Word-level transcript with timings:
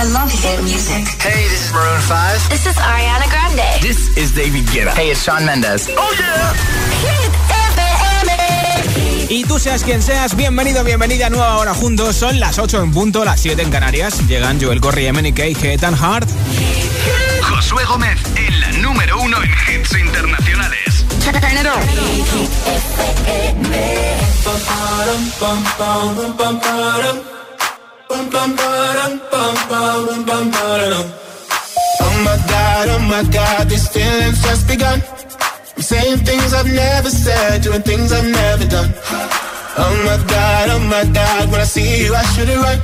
I 0.00 0.04
love 0.04 0.32
hit 0.32 0.62
music. 0.62 1.04
Hey, 1.20 1.44
this 1.50 1.66
is 1.66 1.72
Maroon 1.74 2.00
5. 2.00 2.48
This 2.48 2.64
is 2.64 2.74
Ariana 2.76 3.28
Grande. 3.28 3.82
This 3.82 4.16
is 4.16 4.32
David 4.32 4.64
Guetta. 4.72 4.94
Hey, 4.96 5.10
it's 5.10 5.22
Shawn 5.22 5.44
Mendes. 5.44 5.90
Oh, 5.90 6.16
yeah. 6.18 6.54
Hit 7.04 7.30
FM. 7.68 9.28
Y 9.28 9.44
tú 9.44 9.58
seas 9.58 9.84
quien 9.84 10.00
seas, 10.00 10.34
bienvenido, 10.34 10.82
bienvenida 10.84 11.26
a 11.26 11.28
Nueva 11.28 11.58
Hora 11.58 11.74
Juntos. 11.74 12.16
Son 12.16 12.40
las 12.40 12.58
8 12.58 12.82
en 12.82 12.92
punto, 12.92 13.26
las 13.26 13.42
7 13.42 13.60
en 13.60 13.70
Canarias. 13.70 14.26
Llegan 14.26 14.58
Joel 14.58 14.80
Corry, 14.80 15.12
MNK, 15.12 15.78
Tan 15.78 15.94
Hard. 15.94 16.26
Josué 17.42 17.84
Gómez 17.84 18.18
en 18.36 18.58
la 18.58 18.72
número 18.78 19.20
uno 19.20 19.36
en 19.42 19.50
hits 19.50 19.98
internacionales. 19.98 21.04
Oh 32.02 32.16
my 32.24 32.36
god, 32.50 32.88
oh 32.90 32.98
my 33.06 33.22
god, 33.30 33.68
these 33.68 33.86
feelings 33.88 34.42
just 34.42 34.66
begun. 34.66 35.00
I'm 35.76 35.82
saying 35.82 36.18
things 36.26 36.52
I've 36.52 36.66
never 36.66 37.08
said, 37.08 37.62
doing 37.62 37.82
things 37.82 38.10
I've 38.10 38.26
never 38.26 38.66
done. 38.66 38.92
Oh 39.78 39.94
my 40.04 40.18
god, 40.26 40.70
oh 40.70 40.80
my 40.90 41.04
god, 41.12 41.52
when 41.52 41.60
I 41.60 41.64
see 41.64 42.04
you, 42.04 42.12
I 42.12 42.24
should 42.34 42.48
it 42.48 42.58
right. 42.58 42.82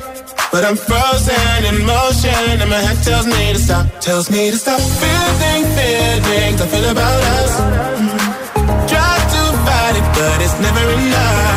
But 0.49 0.63
I'm 0.63 0.77
frozen 0.77 1.65
in 1.67 1.85
motion, 1.85 2.61
and 2.63 2.69
my 2.69 2.79
head 2.79 3.03
tells 3.03 3.27
me 3.27 3.51
to 3.51 3.59
stop, 3.59 3.85
tells 3.99 4.31
me 4.31 4.49
to 4.51 4.57
stop. 4.57 4.79
Feeling, 4.79 5.63
feelings 5.75 6.61
I 6.61 6.67
feel 6.71 6.89
about 6.89 7.23
us. 7.35 7.51
Mm-hmm. 7.59 8.87
Try 8.87 9.15
to 9.33 9.41
fight 9.67 9.95
it, 9.99 10.07
but 10.15 10.37
it's 10.39 10.57
never 10.63 10.83
enough. 10.95 11.56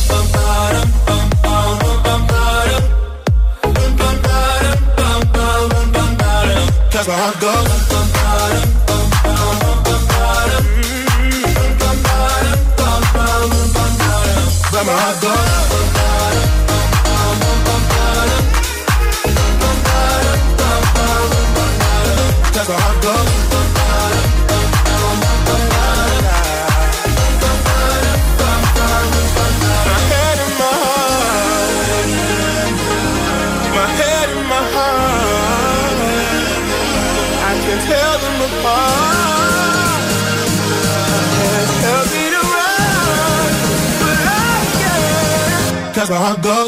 that's 7.03 7.07
where 7.07 7.17
I 7.17 7.39
go. 7.39 7.51
devagar 46.11 46.60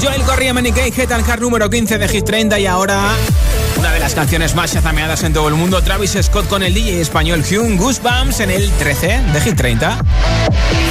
Joel 0.00 0.22
Corry, 0.22 0.52
MNK, 0.52 1.06
Tan 1.08 1.28
Hard 1.28 1.40
número 1.40 1.68
15 1.68 1.98
de 1.98 2.08
Hit 2.08 2.24
30 2.24 2.58
y 2.58 2.66
ahora 2.66 3.12
una 3.78 3.92
de 3.92 4.00
las 4.00 4.14
canciones 4.14 4.54
más 4.54 4.72
chazameadas 4.72 5.22
en 5.24 5.32
todo 5.32 5.48
el 5.48 5.54
mundo, 5.54 5.82
Travis 5.82 6.16
Scott 6.22 6.48
con 6.48 6.62
el 6.62 6.72
DJ 6.72 7.00
español 7.00 7.40
Hugh 7.40 7.76
Goosebumps 7.76 8.40
en 8.40 8.50
el 8.50 8.70
13 8.70 9.20
de 9.32 9.40
Hit 9.40 9.56
30. 9.56 9.98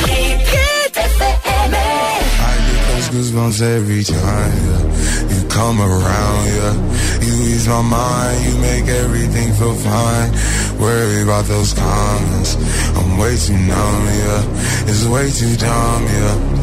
Hit 0.06 0.96
FM. 0.96 1.76
I 1.76 2.56
get 2.70 2.88
those 2.94 3.10
goosebumps 3.10 3.62
every 3.62 4.04
time 4.04 4.54
yeah. 4.68 5.36
you 5.36 5.48
come 5.50 5.81
around. 5.81 6.46
Yeah, 6.46 6.74
you 7.25 7.34
ease 7.56 7.68
my 7.68 7.81
mind, 7.81 8.46
you 8.46 8.58
make 8.60 8.88
everything 8.88 9.52
feel 9.54 9.74
fine. 9.74 10.31
Worry 10.80 11.24
about 11.24 11.46
those 11.46 11.74
comments, 11.74 12.58
I'm 12.96 13.18
way 13.18 13.36
too 13.38 13.58
numb. 13.58 14.06
Yeah, 14.06 14.90
it's 14.90 15.06
way 15.06 15.31
too 15.31 15.56
dumb. 15.56 16.04
Yeah, 16.06 16.62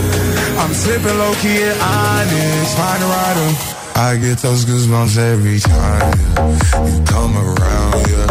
I'm 0.61 0.73
slipping 0.75 1.17
low 1.17 1.33
key 1.41 1.57
at 1.63 1.75
Onyx, 1.81 2.75
find 2.75 3.01
a 3.01 3.07
rider. 3.07 3.49
I 3.95 4.17
get 4.17 4.37
those 4.37 4.63
goosebumps 4.63 5.17
every 5.17 5.59
time 5.59 6.13
yeah. 6.37 6.85
you 6.85 7.03
come 7.05 7.35
around, 7.35 7.99
yeah. 8.13 8.29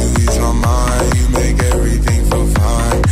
You 0.00 0.08
ease 0.24 0.38
my 0.38 0.52
mind, 0.52 1.14
you 1.18 1.28
make 1.28 1.58
everything 1.74 2.24
feel 2.30 2.46
fine. 2.56 3.02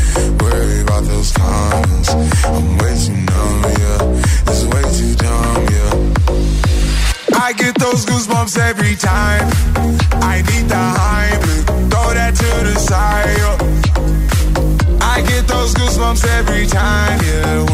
Worry 0.40 0.80
about 0.80 1.04
those 1.04 1.30
comments, 1.32 2.08
I'm 2.08 2.78
way 2.78 2.96
too 3.04 3.12
numb, 3.28 3.62
yeah. 3.84 4.48
It's 4.48 4.64
way 4.72 4.84
too 4.96 5.14
dumb, 5.24 5.60
yeah. 5.76 5.92
I 7.44 7.52
get 7.52 7.74
those 7.78 8.06
goosebumps 8.06 8.56
every 8.58 8.96
time. 8.96 9.46
I 10.24 10.36
need 10.40 10.66
the 10.72 10.84
Heimlich, 10.98 11.90
throw 11.90 12.14
that 12.14 12.34
to 12.34 12.50
the 12.64 12.74
side. 12.78 13.36
yeah. 13.40 15.04
I 15.04 15.20
get 15.20 15.46
those 15.46 15.74
goosebumps 15.74 16.24
every 16.38 16.66
time, 16.66 17.20
yeah. 17.24 17.73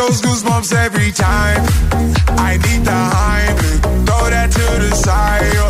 those 0.00 0.22
goosebumps 0.22 0.72
every 0.72 1.12
time. 1.12 1.60
I 2.48 2.52
need 2.64 2.82
the 2.90 3.00
hype, 3.16 3.58
throw 4.06 4.24
that 4.34 4.48
to 4.56 4.66
the 4.84 4.92
side. 5.06 5.60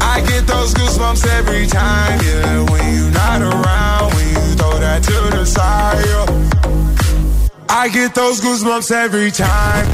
I 0.00 0.16
get 0.28 0.46
those 0.46 0.74
goosebumps 0.74 1.24
every 1.38 1.66
time, 1.66 2.18
yeah. 2.28 2.70
When 2.70 2.84
you're 2.96 3.14
not 3.22 3.40
around, 3.40 4.06
when 4.14 4.28
you 4.36 4.46
throw 4.58 4.76
that 4.86 5.00
to 5.10 5.18
the 5.36 5.44
side. 5.46 6.28
I 7.70 7.88
get 7.88 8.14
those 8.14 8.40
goosebumps 8.40 8.90
every 8.90 9.30
time. 9.30 9.86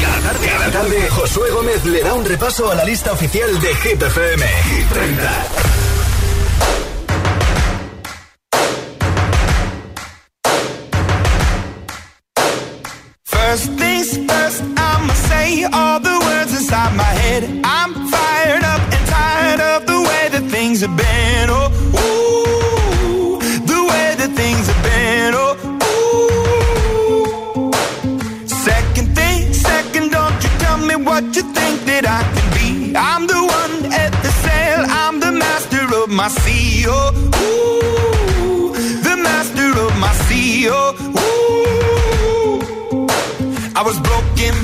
Cada 0.00 0.20
tarde, 0.26 0.46
cada 0.48 0.70
tarde, 0.70 1.00
Josué 1.16 1.50
Gómez 1.50 1.84
le 1.84 2.02
da 2.02 2.14
un 2.14 2.24
repaso 2.24 2.70
a 2.70 2.74
la 2.74 2.84
lista 2.84 3.12
oficial 3.12 3.60
de 3.60 3.74
Hit 3.82 4.02
FM. 4.02 4.44
Hit 4.70 4.88
30. 4.88 5.87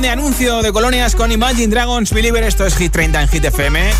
De 0.00 0.10
anuncio 0.10 0.62
de 0.62 0.72
colonias 0.72 1.16
con 1.16 1.32
Imagine 1.32 1.66
Dragons 1.66 2.12
Believer. 2.12 2.44
Esto 2.44 2.64
es 2.64 2.76
Hit 2.76 2.92
30 2.92 3.22
en 3.22 3.28
Hit 3.28 3.44
FM. 3.44 3.90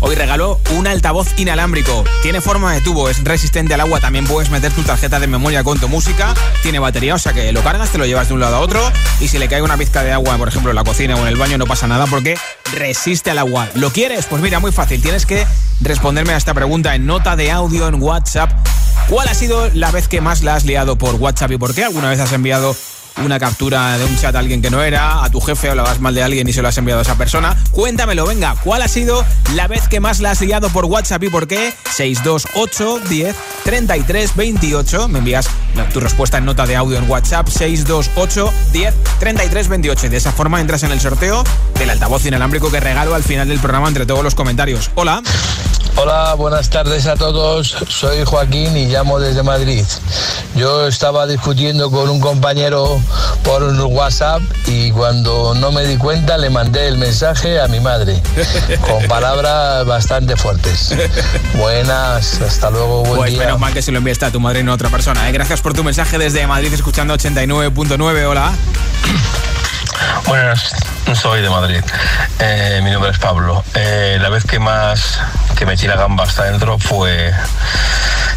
Hoy 0.00 0.14
regaló 0.14 0.58
un 0.76 0.86
altavoz 0.86 1.28
inalámbrico. 1.38 2.04
Tiene 2.22 2.40
forma 2.40 2.72
de 2.72 2.80
tubo, 2.80 3.10
es 3.10 3.22
resistente 3.22 3.74
al 3.74 3.80
agua. 3.82 4.00
También 4.00 4.26
puedes 4.26 4.50
meter 4.50 4.72
tu 4.72 4.82
tarjeta 4.82 5.20
de 5.20 5.26
memoria 5.26 5.62
con 5.62 5.78
tu 5.78 5.88
música. 5.90 6.32
Tiene 6.62 6.78
batería, 6.78 7.14
o 7.14 7.18
sea 7.18 7.34
que 7.34 7.52
lo 7.52 7.62
cargas, 7.62 7.90
te 7.90 7.98
lo 7.98 8.06
llevas 8.06 8.28
de 8.28 8.34
un 8.34 8.40
lado 8.40 8.56
a 8.56 8.60
otro. 8.60 8.80
Y 9.20 9.28
si 9.28 9.38
le 9.38 9.46
cae 9.46 9.60
una 9.60 9.76
pizca 9.76 10.02
de 10.02 10.12
agua, 10.12 10.38
por 10.38 10.48
ejemplo, 10.48 10.70
en 10.70 10.76
la 10.76 10.84
cocina 10.84 11.16
o 11.16 11.20
en 11.20 11.28
el 11.28 11.36
baño, 11.36 11.58
no 11.58 11.66
pasa 11.66 11.86
nada 11.86 12.06
porque 12.06 12.38
resiste 12.72 13.30
al 13.30 13.38
agua. 13.38 13.68
¿Lo 13.74 13.90
quieres? 13.90 14.24
Pues 14.26 14.40
mira, 14.40 14.58
muy 14.58 14.72
fácil. 14.72 15.02
Tienes 15.02 15.26
que 15.26 15.46
responderme 15.82 16.32
a 16.32 16.38
esta 16.38 16.54
pregunta 16.54 16.94
en 16.94 17.04
nota 17.04 17.36
de 17.36 17.50
audio 17.50 17.88
en 17.88 18.02
WhatsApp. 18.02 18.50
¿Cuál 19.08 19.28
ha 19.28 19.34
sido 19.34 19.68
la 19.74 19.90
vez 19.90 20.08
que 20.08 20.22
más 20.22 20.42
la 20.42 20.54
has 20.54 20.64
liado 20.64 20.96
por 20.96 21.16
WhatsApp 21.16 21.52
y 21.52 21.58
por 21.58 21.74
qué? 21.74 21.84
¿Alguna 21.84 22.08
vez 22.08 22.20
has 22.20 22.32
enviado 22.32 22.74
una 23.18 23.38
captura 23.38 23.98
de 23.98 24.04
un 24.04 24.16
chat 24.18 24.34
a 24.34 24.38
alguien 24.38 24.62
que 24.62 24.70
no 24.70 24.82
era, 24.82 25.24
a 25.24 25.30
tu 25.30 25.40
jefe 25.40 25.68
hablabas 25.68 26.00
mal 26.00 26.14
de 26.14 26.22
alguien 26.22 26.48
y 26.48 26.52
se 26.52 26.62
lo 26.62 26.68
has 26.68 26.78
enviado 26.78 27.00
a 27.00 27.02
esa 27.02 27.16
persona. 27.16 27.56
Cuéntamelo, 27.70 28.26
venga, 28.26 28.56
¿cuál 28.62 28.82
ha 28.82 28.88
sido 28.88 29.24
la 29.54 29.68
vez 29.68 29.88
que 29.88 30.00
más 30.00 30.20
la 30.20 30.32
has 30.32 30.40
liado 30.40 30.68
por 30.70 30.86
WhatsApp 30.86 31.22
y 31.24 31.28
por 31.28 31.46
qué? 31.46 31.74
628 31.94 33.00
10 33.08 33.36
33 33.64 34.36
28. 34.36 35.08
Me 35.08 35.18
envías 35.18 35.48
tu 35.92 36.00
respuesta 36.00 36.38
en 36.38 36.44
nota 36.44 36.66
de 36.66 36.76
audio 36.76 36.98
en 36.98 37.08
WhatsApp 37.08 37.48
628 37.48 38.52
10 38.72 38.94
33 39.18 39.68
28. 39.68 40.06
Y 40.06 40.08
de 40.08 40.16
esa 40.16 40.32
forma 40.32 40.60
entras 40.60 40.82
en 40.82 40.92
el 40.92 41.00
sorteo 41.00 41.44
del 41.78 41.90
altavoz 41.90 42.24
inalámbrico 42.24 42.70
que 42.70 42.80
regalo 42.80 43.14
al 43.14 43.22
final 43.22 43.48
del 43.48 43.58
programa 43.58 43.88
entre 43.88 44.06
todos 44.06 44.22
los 44.24 44.34
comentarios. 44.34 44.90
Hola. 44.94 45.22
Hola, 45.96 46.34
buenas 46.34 46.70
tardes 46.70 47.06
a 47.06 47.16
todos. 47.16 47.76
Soy 47.88 48.24
Joaquín 48.24 48.76
y 48.76 48.86
llamo 48.86 49.20
desde 49.20 49.42
Madrid. 49.42 49.84
Yo 50.56 50.86
estaba 50.86 51.26
discutiendo 51.26 51.90
con 51.90 52.08
un 52.08 52.18
compañero 52.18 53.01
por 53.44 53.62
WhatsApp 53.62 54.42
y 54.66 54.90
cuando 54.92 55.54
no 55.54 55.72
me 55.72 55.84
di 55.84 55.96
cuenta 55.96 56.38
le 56.38 56.50
mandé 56.50 56.88
el 56.88 56.96
mensaje 56.98 57.60
a 57.60 57.68
mi 57.68 57.80
madre 57.80 58.20
con 58.88 59.06
palabras 59.08 59.84
bastante 59.86 60.36
fuertes. 60.36 60.94
Buenas, 61.54 62.40
hasta 62.40 62.70
luego, 62.70 63.02
buen 63.04 63.16
Pues 63.16 63.30
día. 63.32 63.44
menos 63.44 63.58
mal 63.60 63.72
que 63.72 63.82
se 63.82 63.92
lo 63.92 63.98
enviaste 63.98 64.26
a 64.26 64.30
tu 64.30 64.40
madre 64.40 64.60
y 64.60 64.62
no 64.62 64.72
a 64.72 64.74
otra 64.74 64.88
persona. 64.88 65.28
¿eh? 65.28 65.32
Gracias 65.32 65.60
por 65.60 65.74
tu 65.74 65.84
mensaje 65.84 66.18
desde 66.18 66.46
Madrid 66.46 66.72
escuchando 66.72 67.14
89.9. 67.14 68.26
Hola. 68.26 68.52
Buenas, 70.26 70.70
soy 71.20 71.42
de 71.42 71.50
Madrid. 71.50 71.80
Eh, 72.38 72.80
mi 72.82 72.90
nombre 72.90 73.10
es 73.10 73.18
Pablo. 73.18 73.62
Eh, 73.74 74.18
la 74.20 74.28
vez 74.28 74.44
que 74.44 74.58
más 74.58 75.18
que 75.56 75.66
me 75.66 75.74
eché 75.74 75.88
la 75.88 75.96
gamba 75.96 76.24
hasta 76.24 76.44
dentro 76.44 76.78
fue, 76.78 77.32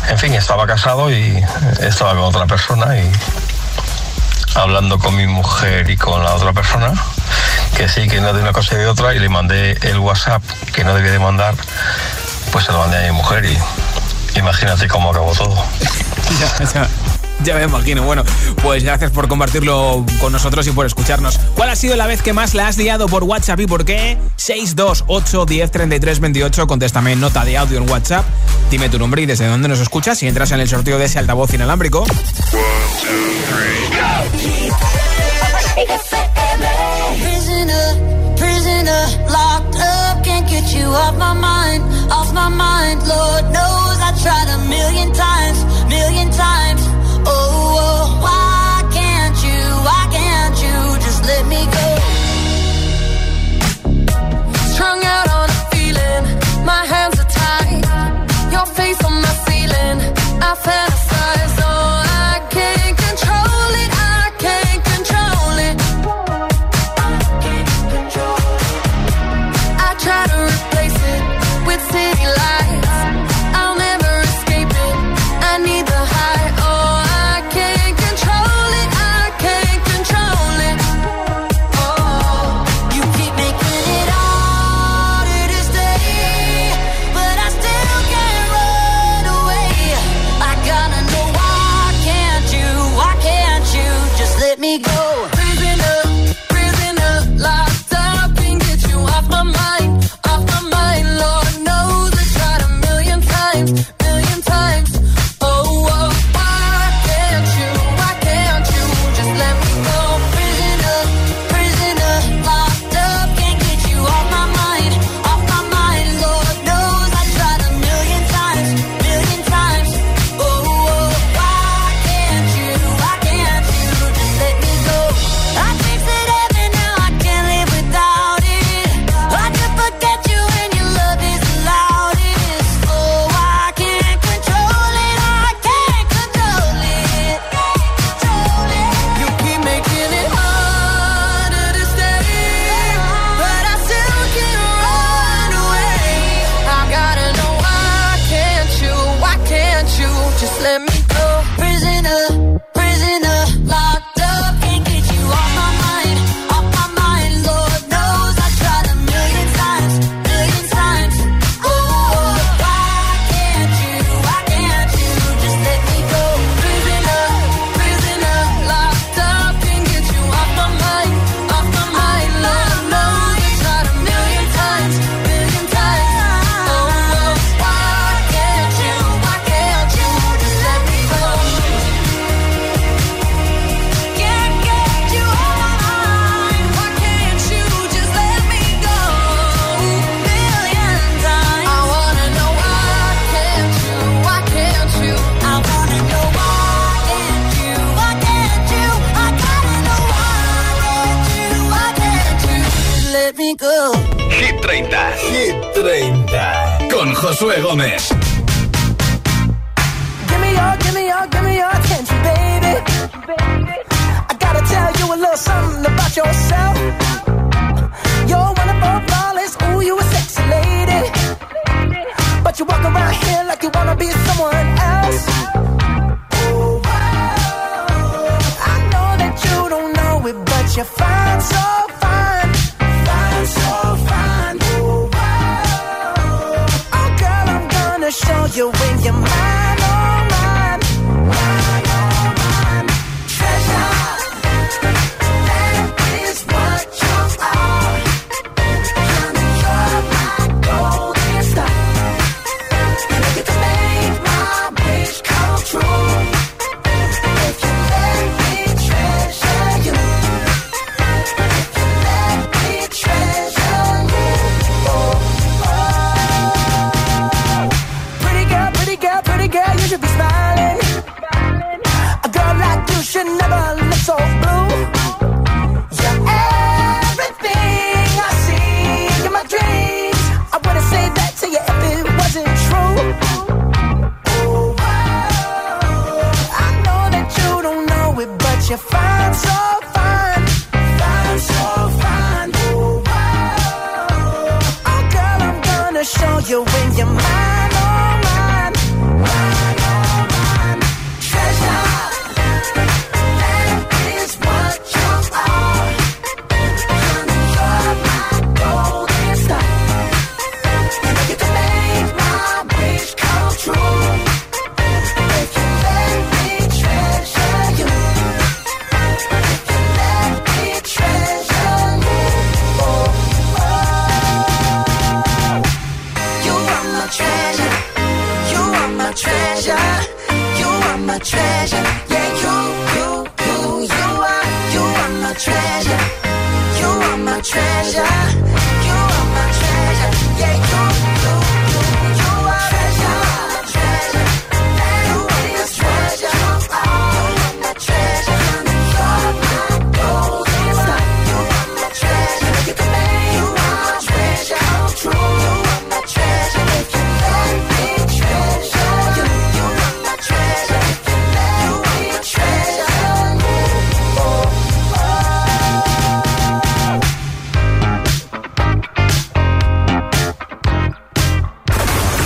en 0.09 0.17
fin, 0.19 0.33
estaba 0.33 0.67
casado 0.67 1.09
y 1.11 1.41
estaba 1.79 2.11
con 2.11 2.23
otra 2.23 2.45
persona 2.45 2.97
y 2.97 3.09
hablando 4.55 4.99
con 4.99 5.15
mi 5.15 5.27
mujer 5.27 5.89
y 5.89 5.97
con 5.97 6.23
la 6.23 6.33
otra 6.33 6.53
persona, 6.53 6.93
que 7.75 7.89
sí, 7.89 8.07
que 8.07 8.21
no 8.21 8.33
de 8.33 8.41
una 8.41 8.53
cosa 8.53 8.75
y 8.75 8.77
de 8.77 8.87
otra, 8.87 9.13
y 9.13 9.19
le 9.19 9.29
mandé 9.29 9.77
el 9.81 9.99
WhatsApp 9.99 10.43
que 10.73 10.83
no 10.83 10.93
debía 10.93 11.11
de 11.11 11.19
mandar, 11.19 11.55
pues 12.51 12.65
se 12.65 12.71
lo 12.71 12.79
mandé 12.79 12.97
a 12.97 13.11
mi 13.11 13.17
mujer 13.17 13.45
y 13.45 13.57
imagínate 14.39 14.87
cómo 14.87 15.11
acabó 15.11 15.33
todo. 15.33 15.55
ya, 17.43 17.55
me 17.55 17.63
imagino. 17.63 18.03
Bueno, 18.03 18.23
pues 18.61 18.83
gracias 18.83 19.11
por 19.11 19.27
compartirlo 19.27 20.05
con 20.19 20.31
nosotros 20.31 20.65
y 20.67 20.71
por 20.71 20.85
escucharnos. 20.85 21.37
¿Cuál 21.55 21.69
ha 21.69 21.75
sido 21.75 21.95
la 21.95 22.07
vez 22.07 22.21
que 22.21 22.33
más 22.33 22.53
la 22.53 22.67
has 22.67 22.77
liado 22.77 23.07
por 23.07 23.23
WhatsApp 23.23 23.59
y 23.59 23.67
por 23.67 23.85
qué? 23.85 24.17
628 24.37 25.45
10 25.45 25.71
33 25.71 26.19
28. 26.19 26.67
Contéstame 26.67 27.15
nota 27.15 27.45
de 27.45 27.57
audio 27.57 27.77
en 27.77 27.89
WhatsApp. 27.89 28.25
Dime 28.71 28.89
tu 28.89 28.99
nombre 28.99 29.21
y 29.21 29.25
desde 29.25 29.47
dónde 29.47 29.67
nos 29.67 29.79
escuchas 29.79 30.21
y 30.23 30.27
entras 30.27 30.51
en 30.51 30.59
el 30.59 30.69
sorteo 30.69 30.97
de 30.97 31.05
ese 31.05 31.19
altavoz 31.19 31.53
inalámbrico. 31.53 32.05
I 60.41 60.53
fantasize. 60.55 61.04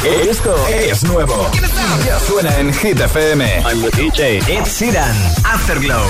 Esto 0.10 0.56
es 0.68 1.04
nuevo. 1.04 1.50
Ya 2.04 2.20
suena 2.20 2.58
en 2.58 2.74
Hit 2.74 3.00
FM. 3.00 3.46
I'm 3.62 3.82
the 3.82 3.92
DJ. 3.92 4.38
Ed 4.48 4.66
Sheeran. 4.66 5.16
Afterglow. 5.46 6.04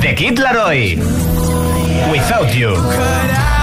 The 0.00 0.14
Kid 0.14 0.38
Laroi. 0.38 0.96
Without 2.10 2.54
you. 2.54 3.53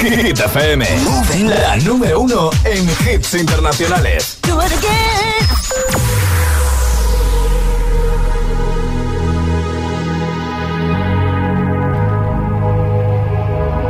Hit 0.00 0.38
FM. 0.38 0.82
La 1.46 1.76
número 1.76 2.20
uno 2.20 2.50
en 2.64 2.88
hits 3.06 3.34
internacionales. 3.34 4.38
Do 4.42 4.58
it 4.58 4.72
again. 4.72 5.30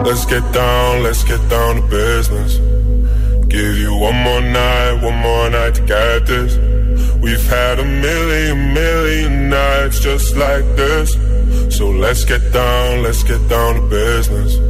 Let's 0.05 0.27
get 0.27 0.43
down, 0.53 1.05
let's 1.05 1.23
get 1.23 1.41
down 1.49 1.77
to 1.77 1.83
business. 1.89 2.59
Give 3.47 3.79
you 3.79 3.95
one 3.95 4.17
more 4.17 4.41
night, 4.41 5.01
one 5.03 5.17
more 5.19 5.49
night 5.49 5.77
to 5.77 5.83
get 5.83 6.27
this. 6.27 6.57
We've 7.23 7.47
had 7.49 7.79
a 7.79 7.85
million, 7.85 8.75
million 8.75 9.49
nights 9.49 10.01
just 10.01 10.35
like 10.35 10.65
this. 10.75 11.13
So 11.77 11.89
let's 11.89 12.25
get 12.25 12.53
down, 12.53 13.05
let's 13.05 13.23
get 13.23 13.49
down 13.49 13.77
to 13.77 13.83
business. 13.89 14.70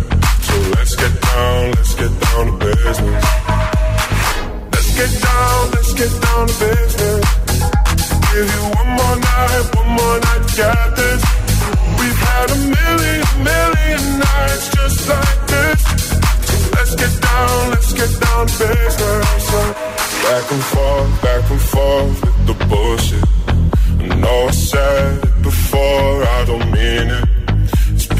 Let's 0.51 0.95
get 0.95 1.21
down, 1.21 1.71
let's 1.71 1.95
get 1.95 2.11
down 2.19 2.45
to 2.47 2.53
business. 2.65 3.25
Let's 4.73 4.91
get 4.99 5.11
down, 5.21 5.71
let's 5.71 5.93
get 5.93 6.11
down 6.21 6.47
to 6.47 6.55
business. 6.59 7.25
Give 8.31 8.47
you 8.55 8.63
one 8.79 8.91
more 8.99 9.17
night, 9.31 9.65
one 9.75 9.91
more 9.97 10.17
night 10.27 10.45
to 10.57 10.69
this. 10.99 11.21
We've 11.99 12.19
had 12.29 12.47
a 12.51 12.59
million, 12.75 13.25
million 13.49 14.03
nights 14.19 14.65
just 14.75 14.99
like 15.07 15.41
this. 15.53 15.81
Let's 16.75 16.95
get 16.95 17.13
down, 17.21 17.69
let's 17.71 17.93
get 17.93 18.11
down 18.19 18.47
to 18.47 18.55
business. 18.59 19.45
Back 20.23 20.51
and 20.51 20.63
forth, 20.71 21.21
back 21.21 21.51
and 21.51 21.61
forth 21.61 22.21
with 22.23 22.39
the 22.47 22.55
bullshit. 22.69 23.25
I 24.11 24.15
know 24.15 24.49
said 24.51 25.23
it 25.23 25.41
before, 25.43 26.23
I 26.23 26.45
don't 26.45 26.71
mean 26.71 27.07
it. 27.19 27.30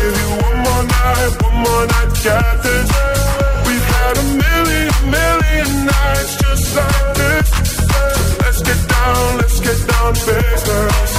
Give 0.00 0.16
you 0.22 0.30
one 0.46 0.58
more 0.66 0.84
night, 0.84 1.42
one 1.42 1.56
more 1.64 1.84
night 1.86 2.12
get 2.22 2.62
this. 2.62 2.88
We've 3.66 3.88
had 3.96 4.14
a 4.16 4.26
million, 4.44 4.94
million 5.10 5.68
nights 5.86 6.34
just 6.42 6.76
like 6.76 7.14
this. 7.20 7.48
Let's 8.42 8.60
get 8.62 8.80
down, 8.88 9.36
let's 9.38 9.58
get 9.60 9.78
down 9.88 10.14
to 10.14 10.20
business. 10.26 11.12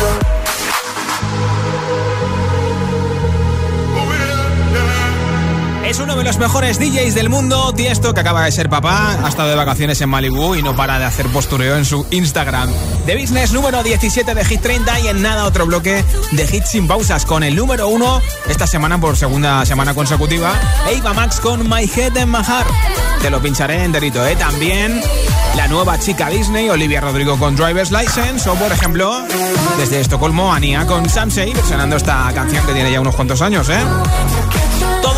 Es 5.89 5.97
uno 5.97 6.15
de 6.15 6.23
los 6.23 6.37
mejores 6.37 6.77
DJs 6.77 7.15
del 7.15 7.29
mundo, 7.29 7.73
Tiesto, 7.73 8.13
que 8.13 8.19
acaba 8.19 8.43
de 8.43 8.51
ser 8.51 8.69
papá, 8.69 9.17
ha 9.23 9.27
estado 9.27 9.49
de 9.49 9.55
vacaciones 9.55 9.99
en 10.01 10.09
Malibu 10.09 10.53
y 10.53 10.61
no 10.61 10.75
para 10.75 10.99
de 10.99 11.05
hacer 11.05 11.25
postureo 11.29 11.77
en 11.77 11.83
su 11.83 12.05
Instagram. 12.11 12.71
The 13.07 13.19
Business 13.19 13.53
número 13.53 13.81
17 13.81 14.35
de 14.35 14.45
Hit 14.45 14.61
30 14.61 14.99
y 14.99 15.07
en 15.07 15.23
nada 15.23 15.45
otro 15.45 15.65
bloque 15.65 16.05
de 16.31 16.43
hits 16.43 16.69
sin 16.69 16.87
pausas 16.87 17.25
con 17.25 17.41
el 17.41 17.55
número 17.55 17.87
1 17.87 18.21
esta 18.49 18.67
semana 18.67 19.01
por 19.01 19.17
segunda 19.17 19.65
semana 19.65 19.95
consecutiva, 19.95 20.53
Eva 20.91 21.15
Max 21.15 21.39
con 21.39 21.67
My 21.67 21.89
Head 21.91 22.17
and 22.17 22.37
My. 22.37 22.43
Te 23.23 23.31
lo 23.31 23.41
pincharé 23.41 23.83
enterito, 23.83 24.23
¿eh? 24.23 24.35
También 24.35 25.01
la 25.55 25.67
nueva 25.67 25.99
chica 25.99 26.29
Disney, 26.29 26.69
Olivia 26.69 27.01
Rodrigo 27.01 27.35
con 27.39 27.55
Driver's 27.55 27.89
License 27.89 28.47
o, 28.47 28.53
por 28.53 28.71
ejemplo, 28.71 29.25
desde 29.79 30.01
Estocolmo, 30.01 30.53
Ania 30.53 30.85
con 30.85 31.09
Samsei, 31.09 31.51
versionando 31.51 31.95
esta 31.95 32.31
canción 32.35 32.63
que 32.67 32.73
tiene 32.73 32.91
ya 32.91 33.01
unos 33.01 33.15
cuantos 33.15 33.41
años, 33.41 33.67
¿eh? 33.69 33.79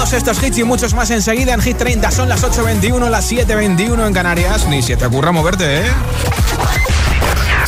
Todos 0.02 0.14
estos 0.14 0.42
hits 0.42 0.58
y 0.58 0.64
muchos 0.64 0.96
más 0.96 1.12
enseguida 1.12 1.54
en 1.54 1.62
Hit 1.62 1.78
30 1.78 2.10
son 2.10 2.28
las 2.28 2.44
8.21, 2.44 3.08
las 3.08 3.32
7.21 3.32 4.08
en 4.08 4.14
Canarias. 4.16 4.66
Ni 4.68 4.82
se 4.82 4.98
te 4.98 5.06
ocurra 5.06 5.32
moverte, 5.32 5.86
¿eh? 5.86 5.92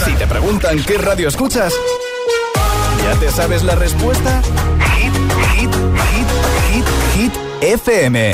Si 0.03 0.13
te 0.13 0.25
preguntan 0.25 0.83
qué 0.83 0.97
radio 0.97 1.27
escuchas, 1.27 1.71
¿ya 3.03 3.19
te 3.19 3.29
sabes 3.29 3.61
la 3.61 3.75
respuesta? 3.75 4.41
Hit, 4.97 5.13
hit, 5.53 5.75
hit, 6.09 6.27
hit, 6.71 6.85
hit 7.15 7.33
FM. 7.61 8.33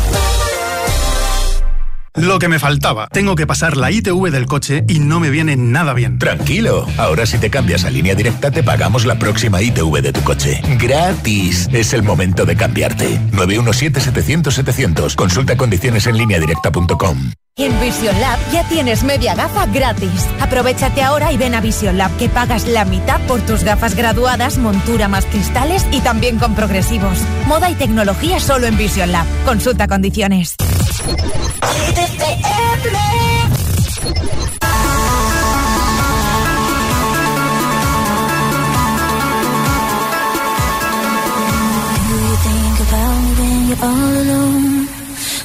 Lo 2.15 2.39
que 2.39 2.49
me 2.49 2.59
faltaba. 2.59 3.07
Tengo 3.07 3.35
que 3.35 3.47
pasar 3.47 3.77
la 3.77 3.89
ITV 3.89 4.31
del 4.31 4.45
coche 4.45 4.83
y 4.87 4.99
no 4.99 5.19
me 5.19 5.29
viene 5.29 5.55
nada 5.55 5.93
bien. 5.93 6.19
Tranquilo, 6.19 6.85
ahora 6.97 7.25
si 7.25 7.37
te 7.37 7.49
cambias 7.49 7.85
a 7.85 7.89
línea 7.89 8.15
directa 8.15 8.51
te 8.51 8.63
pagamos 8.63 9.05
la 9.05 9.17
próxima 9.17 9.61
ITV 9.61 10.01
de 10.01 10.13
tu 10.13 10.21
coche. 10.21 10.61
Gratis. 10.77 11.69
Es 11.71 11.93
el 11.93 12.03
momento 12.03 12.45
de 12.45 12.55
cambiarte. 12.57 13.19
917-700-700. 13.31 15.15
Consulta 15.15 15.55
condiciones 15.55 16.05
en 16.07 16.17
línea 16.17 16.39
directa.com. 16.39 17.31
En 17.57 17.77
Vision 17.81 18.19
Lab 18.21 18.39
ya 18.53 18.63
tienes 18.69 19.03
media 19.03 19.35
gafa 19.35 19.65
gratis. 19.65 20.25
Aprovechate 20.39 21.03
ahora 21.03 21.33
y 21.33 21.37
ven 21.37 21.53
a 21.53 21.59
Vision 21.59 21.97
Lab 21.97 22.15
que 22.17 22.29
pagas 22.29 22.65
la 22.65 22.85
mitad 22.85 23.19
por 23.27 23.41
tus 23.41 23.63
gafas 23.63 23.93
graduadas, 23.93 24.57
montura 24.57 25.09
más 25.09 25.25
cristales 25.25 25.85
y 25.91 25.99
también 25.99 26.39
con 26.39 26.55
progresivos. 26.55 27.17
Moda 27.47 27.69
y 27.69 27.75
tecnología 27.75 28.39
solo 28.39 28.67
en 28.67 28.77
Vision 28.77 29.11
Lab. 29.11 29.25
Consulta 29.45 29.87
condiciones. 29.87 30.55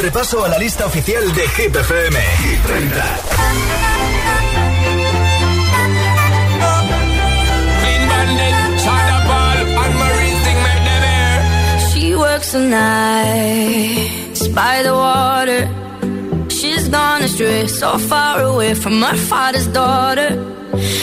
Repaso 0.00 0.44
a 0.44 0.48
la 0.48 0.58
lista 0.58 0.86
oficial 0.86 1.32
de 1.34 1.48
Hit 1.56 1.76
FM. 1.76 2.16
Hit 2.42 2.60
30. 2.62 2.90
Clean 7.80 8.02
bandit, 8.08 8.56
China 8.84 9.16
ball, 9.28 9.58
and 9.82 9.94
Marie 10.00 10.36
thing 10.44 10.58
make 10.66 10.84
them 10.88 11.02
air. 11.18 11.38
She 11.90 12.16
works 12.16 12.52
the 12.52 12.60
nights 12.60 14.48
by 14.48 14.82
the 14.82 14.94
water. 14.94 15.68
She's 16.48 16.88
gone 16.88 17.22
astray, 17.22 17.66
so 17.68 17.98
far 17.98 18.42
away 18.42 18.74
from 18.74 19.02
her 19.02 19.16
father's 19.16 19.66
daughter. 19.66 20.30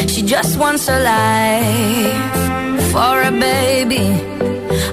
She 0.08 0.22
just 0.24 0.58
wants 0.58 0.88
a 0.90 1.00
life 1.00 2.36
for 2.92 3.22
a 3.22 3.32
baby. 3.32 4.06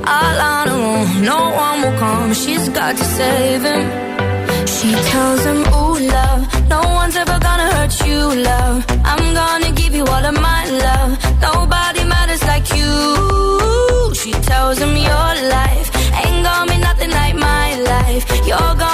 All 0.07 0.39
on 0.53 0.69
her 0.69 0.81
own, 0.93 1.25
no 1.25 1.39
one. 1.51 1.74
She's 2.95 3.09
to 3.09 3.15
save 3.17 3.63
him. 3.63 3.85
She 4.67 4.91
tells 5.11 5.45
him, 5.45 5.61
Ooh, 5.75 5.99
love, 6.17 6.69
no 6.69 6.81
one's 7.01 7.17
ever 7.17 7.39
gonna 7.41 7.69
hurt 7.75 8.07
you, 8.07 8.21
love. 8.43 8.85
I'm 9.05 9.35
gonna 9.35 9.73
give 9.73 9.95
you 9.95 10.05
all 10.05 10.25
of 10.31 10.35
my 10.41 10.63
love. 10.87 11.11
Nobody 11.41 12.05
matters 12.05 12.43
like 12.45 12.67
you. 12.79 14.15
She 14.15 14.31
tells 14.31 14.79
him, 14.79 14.97
Your 14.97 15.31
life 15.57 15.89
ain't 16.23 16.45
gonna 16.45 16.73
be 16.73 16.79
nothing 16.79 17.11
like 17.11 17.35
my 17.35 17.67
life. 17.93 18.23
You're 18.47 18.75
gonna 18.77 18.94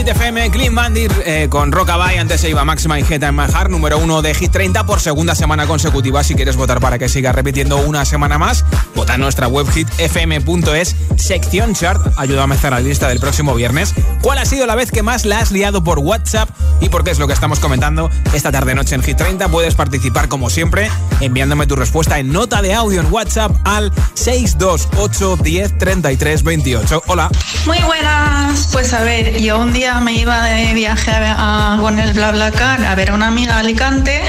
Hit 0.00 0.06
30 0.06 0.12
en 0.12 0.16
Hit 0.16 0.22
FM, 0.22 0.50
Clean 0.50 0.74
Bandit 0.74 1.12
eh, 1.26 1.48
con 1.50 1.72
Rockabye, 1.72 2.18
antes 2.18 2.40
se 2.40 2.48
iba 2.48 2.64
Máxima 2.64 2.98
y 2.98 3.04
Geta 3.04 3.28
en 3.28 3.34
Majar, 3.34 3.68
número 3.68 3.98
uno 3.98 4.22
de 4.22 4.34
Hit 4.34 4.50
30 4.50 4.86
por 4.86 5.00
segunda 5.00 5.34
semana 5.34 5.66
consecutiva. 5.66 6.24
Si 6.24 6.34
quieres 6.34 6.56
votar 6.56 6.80
para 6.80 6.98
que 6.98 7.08
siga 7.08 7.32
repitiendo 7.32 7.76
una 7.76 8.04
semana 8.06 8.38
más, 8.38 8.64
vota 8.94 9.16
en 9.16 9.20
nuestra 9.20 9.46
web 9.48 9.66
hitfm.es, 9.70 10.96
sección 11.16 11.74
chart, 11.74 12.00
ayúdame 12.16 12.54
a 12.54 12.56
estar 12.56 12.72
la 12.72 12.80
lista 12.80 13.08
del 13.08 13.20
próximo 13.20 13.54
viernes. 13.54 13.94
¿Cuál 14.22 14.38
ha 14.38 14.46
sido 14.46 14.66
la 14.66 14.74
vez 14.74 14.90
que 14.90 15.02
más 15.02 15.26
la 15.26 15.40
has 15.40 15.52
liado 15.52 15.84
por 15.84 15.98
WhatsApp 15.98 16.48
y 16.80 16.88
por 16.88 17.04
qué 17.04 17.10
es 17.10 17.18
lo 17.18 17.26
que 17.26 17.34
estamos 17.34 17.58
comentando 17.58 18.08
esta 18.32 18.50
tarde 18.50 18.74
noche 18.74 18.94
en 18.94 19.02
Hit 19.02 19.18
30? 19.18 19.48
Puedes 19.48 19.74
participar 19.74 20.28
como 20.28 20.48
siempre 20.48 20.90
enviándome 21.20 21.66
tu 21.66 21.76
respuesta 21.76 22.18
en 22.18 22.32
nota 22.32 22.62
de 22.62 22.72
audio 22.72 23.00
en 23.00 23.12
WhatsApp 23.12 23.52
al 23.64 23.92
628 24.14 25.36
10 25.36 25.78
33 25.78 26.42
28. 26.42 27.02
Hola. 27.06 27.30
Muy 27.66 27.78
buenas. 27.80 28.68
Pues 28.72 28.94
a 28.94 29.02
ver, 29.02 29.40
yo 29.40 29.58
un 29.58 29.72
día 29.72 29.89
me 29.98 30.12
iba 30.12 30.42
de 30.44 30.72
viaje 30.74 31.10
a- 31.10 31.74
a- 31.74 31.78
con 31.78 31.98
el 31.98 32.12
BlaBlaCar 32.12 32.84
a 32.84 32.94
ver 32.94 33.10
a 33.10 33.14
una 33.14 33.26
amiga 33.26 33.56
a 33.56 33.58
Alicante 33.60 34.22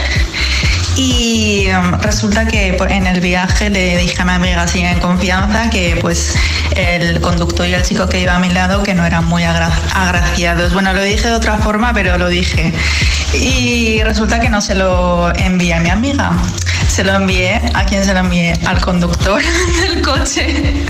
y 0.98 1.68
um, 1.70 1.94
resulta 2.02 2.46
que 2.48 2.74
pues, 2.78 2.92
en 2.92 3.08
el 3.08 3.22
viaje 3.22 3.70
le 3.70 3.98
dije 3.98 4.22
a 4.22 4.26
mi 4.26 4.32
amiga 4.34 4.64
así 4.64 4.82
en 4.82 5.00
confianza 5.00 5.70
que 5.70 5.98
pues 6.02 6.36
el 6.76 7.22
conductor 7.22 7.68
y 7.68 7.74
el 7.74 7.84
chico 7.84 8.08
que 8.10 8.20
iba 8.22 8.36
a 8.36 8.40
mi 8.40 8.50
lado 8.50 8.84
que 8.84 8.94
no 8.94 9.06
eran 9.06 9.26
muy 9.26 9.44
agra- 9.44 9.72
agraciados. 9.94 10.74
Bueno, 10.74 10.94
lo 10.94 11.02
dije 11.04 11.28
de 11.28 11.34
otra 11.36 11.58
forma, 11.58 11.94
pero 11.94 12.18
lo 12.18 12.28
dije. 12.28 12.74
Y 13.34 14.02
resulta 14.04 14.40
que 14.40 14.50
no 14.50 14.62
se 14.62 14.76
lo 14.76 15.34
envié 15.36 15.74
a 15.76 15.80
mi 15.80 15.90
amiga. 15.90 16.32
Se 16.92 17.06
lo 17.06 17.14
envié, 17.14 17.62
¿a 17.74 17.86
quién 17.86 18.04
se 18.04 18.14
lo 18.14 18.20
envié? 18.20 18.54
Al 18.66 18.82
conductor 18.82 19.42
del 19.82 20.02
coche. 20.02 20.84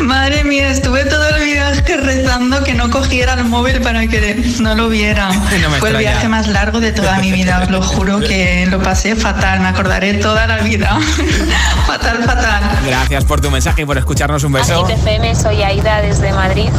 Madre 0.00 0.44
mía, 0.44 0.70
estuve 0.70 1.04
todo 1.04 1.36
el 1.36 1.44
viaje 1.44 1.98
rezando 1.98 2.64
que 2.64 2.72
no 2.72 2.88
cogiera 2.88 3.34
el 3.34 3.44
móvil 3.44 3.82
para 3.82 4.06
que 4.06 4.42
no 4.60 4.74
lo 4.74 4.88
viera. 4.88 5.28
No 5.60 5.68
Fue 5.76 5.90
el 5.90 5.98
viaje 5.98 6.26
más 6.26 6.46
largo 6.46 6.80
de 6.80 6.92
toda 6.92 7.18
mi 7.18 7.32
vida, 7.32 7.60
os 7.62 7.70
lo 7.70 7.82
juro 7.82 8.20
que 8.20 8.66
lo 8.70 8.82
pasé 8.82 9.14
fatal, 9.14 9.60
me 9.60 9.68
acordaré 9.68 10.14
toda 10.14 10.46
la 10.46 10.56
vida. 10.58 10.98
fatal, 11.86 12.24
fatal. 12.24 12.62
Gracias 12.86 13.26
por 13.26 13.42
tu 13.42 13.50
mensaje 13.50 13.82
y 13.82 13.84
por 13.84 13.98
escucharnos 13.98 14.42
un 14.44 14.52
beso. 14.52 14.88
FM, 14.88 15.34
soy 15.34 15.62
Aida 15.62 16.00
desde 16.00 16.32
Madrid. 16.32 16.70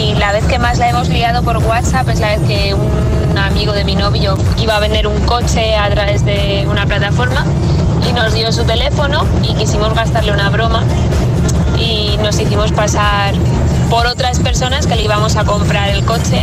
Y 0.00 0.14
la 0.14 0.32
vez 0.32 0.44
que 0.46 0.58
más 0.58 0.78
la 0.78 0.88
hemos 0.88 1.08
liado 1.10 1.42
por 1.42 1.58
WhatsApp 1.58 2.08
es 2.08 2.20
la 2.20 2.28
vez 2.28 2.40
que 2.48 2.74
un 2.74 3.36
amigo 3.36 3.74
de 3.74 3.84
mi 3.84 3.94
novio 3.94 4.38
iba 4.58 4.76
a 4.76 4.80
vender 4.80 5.06
un 5.06 5.20
coche 5.26 5.76
a 5.76 5.90
través 5.90 6.24
de 6.24 6.66
una 6.68 6.86
plataforma 6.86 7.44
y 8.08 8.12
nos 8.14 8.32
dio 8.32 8.50
su 8.50 8.64
teléfono 8.64 9.26
y 9.42 9.54
quisimos 9.54 9.92
gastarle 9.94 10.32
una 10.32 10.48
broma 10.48 10.84
y 11.78 12.16
nos 12.22 12.40
hicimos 12.40 12.72
pasar 12.72 13.34
por 13.90 14.06
otras 14.06 14.38
personas 14.38 14.86
que 14.86 14.96
le 14.96 15.02
íbamos 15.02 15.36
a 15.36 15.44
comprar 15.44 15.90
el 15.90 16.02
coche 16.06 16.42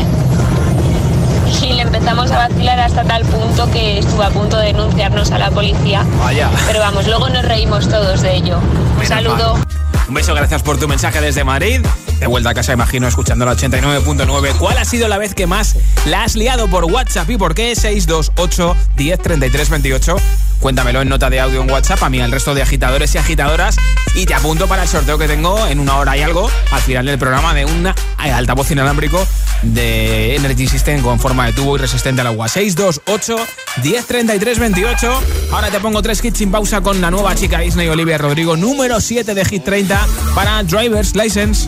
y 1.63 1.73
le 1.73 1.81
empezamos 1.81 2.29
a 2.31 2.47
vacilar 2.47 2.79
hasta 2.79 3.03
tal 3.05 3.23
punto 3.23 3.69
que 3.71 3.97
estuvo 3.97 4.21
a 4.21 4.29
punto 4.29 4.57
de 4.57 4.67
denunciarnos 4.67 5.31
a 5.31 5.39
la 5.39 5.49
policía. 5.49 6.05
Vaya. 6.19 6.49
Pero 6.67 6.79
vamos, 6.79 7.07
luego 7.07 7.27
nos 7.29 7.43
reímos 7.43 7.89
todos 7.89 8.21
de 8.21 8.35
ello. 8.35 8.59
Un 8.59 8.93
Menos 8.99 9.07
saludo. 9.07 9.53
mal. 9.55 9.67
Un 10.07 10.13
beso, 10.13 10.35
gracias 10.35 10.61
por 10.61 10.79
tu 10.79 10.87
mensaje 10.87 11.19
desde 11.19 11.43
Madrid. 11.43 11.81
De 12.19 12.27
vuelta 12.27 12.49
a 12.49 12.53
casa, 12.53 12.73
imagino, 12.73 13.07
escuchando 13.07 13.45
la 13.45 13.53
89.9. 13.53 14.57
¿Cuál 14.57 14.77
ha 14.77 14.85
sido 14.85 15.07
la 15.07 15.17
vez 15.17 15.35
que 15.35 15.45
más 15.45 15.75
la 16.05 16.23
has 16.23 16.35
liado 16.35 16.67
por 16.67 16.85
WhatsApp 16.85 17.29
y 17.29 17.37
por 17.37 17.53
qué? 17.53 17.75
628 17.75 18.75
10 18.95 19.21
33 19.21 19.69
28. 19.69 20.15
Cuéntamelo 20.59 21.01
en 21.01 21.09
nota 21.09 21.29
de 21.29 21.39
audio 21.39 21.61
en 21.61 21.69
WhatsApp, 21.69 22.01
a 22.01 22.09
mí, 22.09 22.19
al 22.19 22.31
resto 22.31 22.55
de 22.55 22.63
agitadores 22.63 23.13
y 23.13 23.19
agitadoras. 23.19 23.77
Y 24.15 24.25
te 24.25 24.33
apunto 24.33 24.67
para 24.67 24.83
el 24.83 24.89
sorteo 24.89 25.17
que 25.19 25.27
tengo 25.27 25.67
en 25.67 25.79
una 25.79 25.97
hora 25.97 26.17
y 26.17 26.21
algo 26.21 26.49
al 26.71 26.81
final 26.81 27.05
del 27.05 27.19
programa 27.19 27.53
de 27.53 27.65
un 27.65 27.87
altavoz 28.31 28.71
inalámbrico 28.71 29.25
de 29.61 30.35
Energy 30.35 30.67
System 30.67 31.01
con 31.01 31.19
forma 31.19 31.45
de 31.45 31.53
tubo 31.53 31.75
y 31.75 31.79
resistente 31.79 32.21
al 32.21 32.27
agua. 32.27 32.47
628 32.47 33.35
10 33.81 34.05
33 34.05 34.59
28. 34.59 35.21
Ahora 35.51 35.69
te 35.69 35.79
pongo 35.79 36.01
tres 36.01 36.23
hits 36.23 36.37
sin 36.37 36.51
pausa 36.51 36.81
con 36.81 37.01
la 37.01 37.11
nueva 37.11 37.35
chica 37.35 37.59
Disney 37.59 37.87
Olivia 37.87 38.17
Rodrigo, 38.17 38.57
número 38.57 38.99
7 39.01 39.33
de 39.33 39.45
Hit 39.45 39.63
30 39.63 40.07
para 40.35 40.63
Driver's 40.63 41.15
License. 41.15 41.67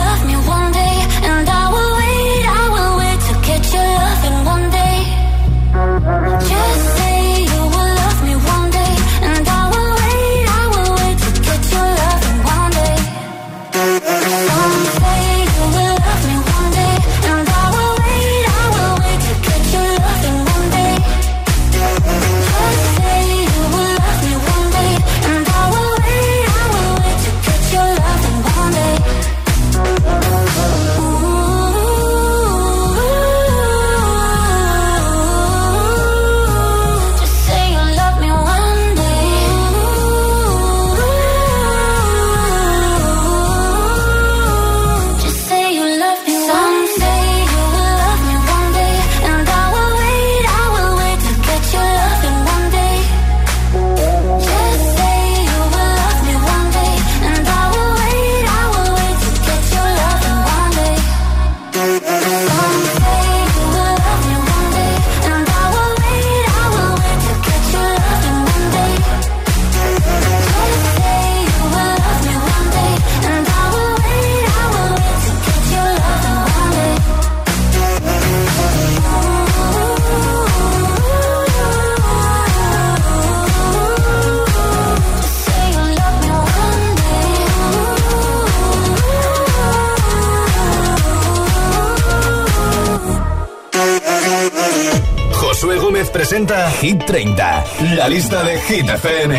Hit 96.81 97.05
30, 97.05 97.63
la 97.95 98.07
lista 98.07 98.43
de 98.43 98.59
Hit 98.59 98.89
FM. 98.89 99.31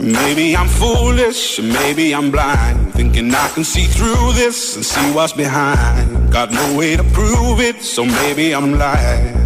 Maybe 0.00 0.56
I'm 0.56 0.68
foolish, 0.68 1.60
maybe 1.60 2.14
I'm 2.14 2.30
blind. 2.30 2.94
Thinking 2.94 3.34
I 3.34 3.48
can 3.52 3.62
see 3.62 3.84
through 3.84 4.32
this 4.32 4.76
and 4.76 4.86
see 4.86 5.12
what's 5.12 5.34
behind. 5.34 6.32
Got 6.32 6.50
no 6.50 6.78
way 6.78 6.96
to 6.96 7.04
prove 7.12 7.60
it, 7.60 7.82
so 7.82 8.06
maybe 8.06 8.54
I'm 8.54 8.78
lying. 8.78 9.45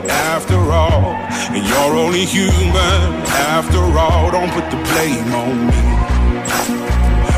after 0.41 0.71
all. 0.71 1.13
And 1.53 1.63
you're 1.67 1.95
only 2.03 2.25
human 2.25 3.09
after 3.53 3.77
all. 3.77 4.31
Don't 4.31 4.51
put 4.51 4.65
the 4.71 4.79
blame 4.89 5.31
on 5.41 5.67
me. 5.69 5.81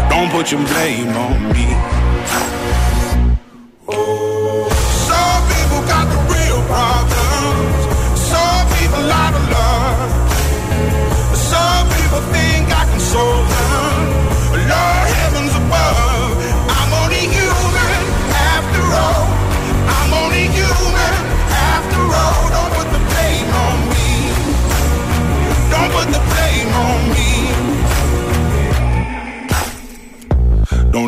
Don't 0.10 0.30
put 0.32 0.52
your 0.52 0.64
blame 0.72 1.10
on 1.26 1.38
me. 1.54 1.68
Ooh. 3.92 4.70
Some 5.10 5.42
people 5.52 5.82
got 5.94 6.06
the 6.14 6.20
real 6.34 6.62
problems. 6.72 7.80
Some 8.32 8.66
people 8.78 9.06
out 9.22 9.36
love. 9.56 10.12
Some 11.36 11.86
people 11.98 12.22
think 12.32 12.64
I 12.72 12.84
can 12.90 13.00
solve 13.00 13.50
them. 13.50 13.93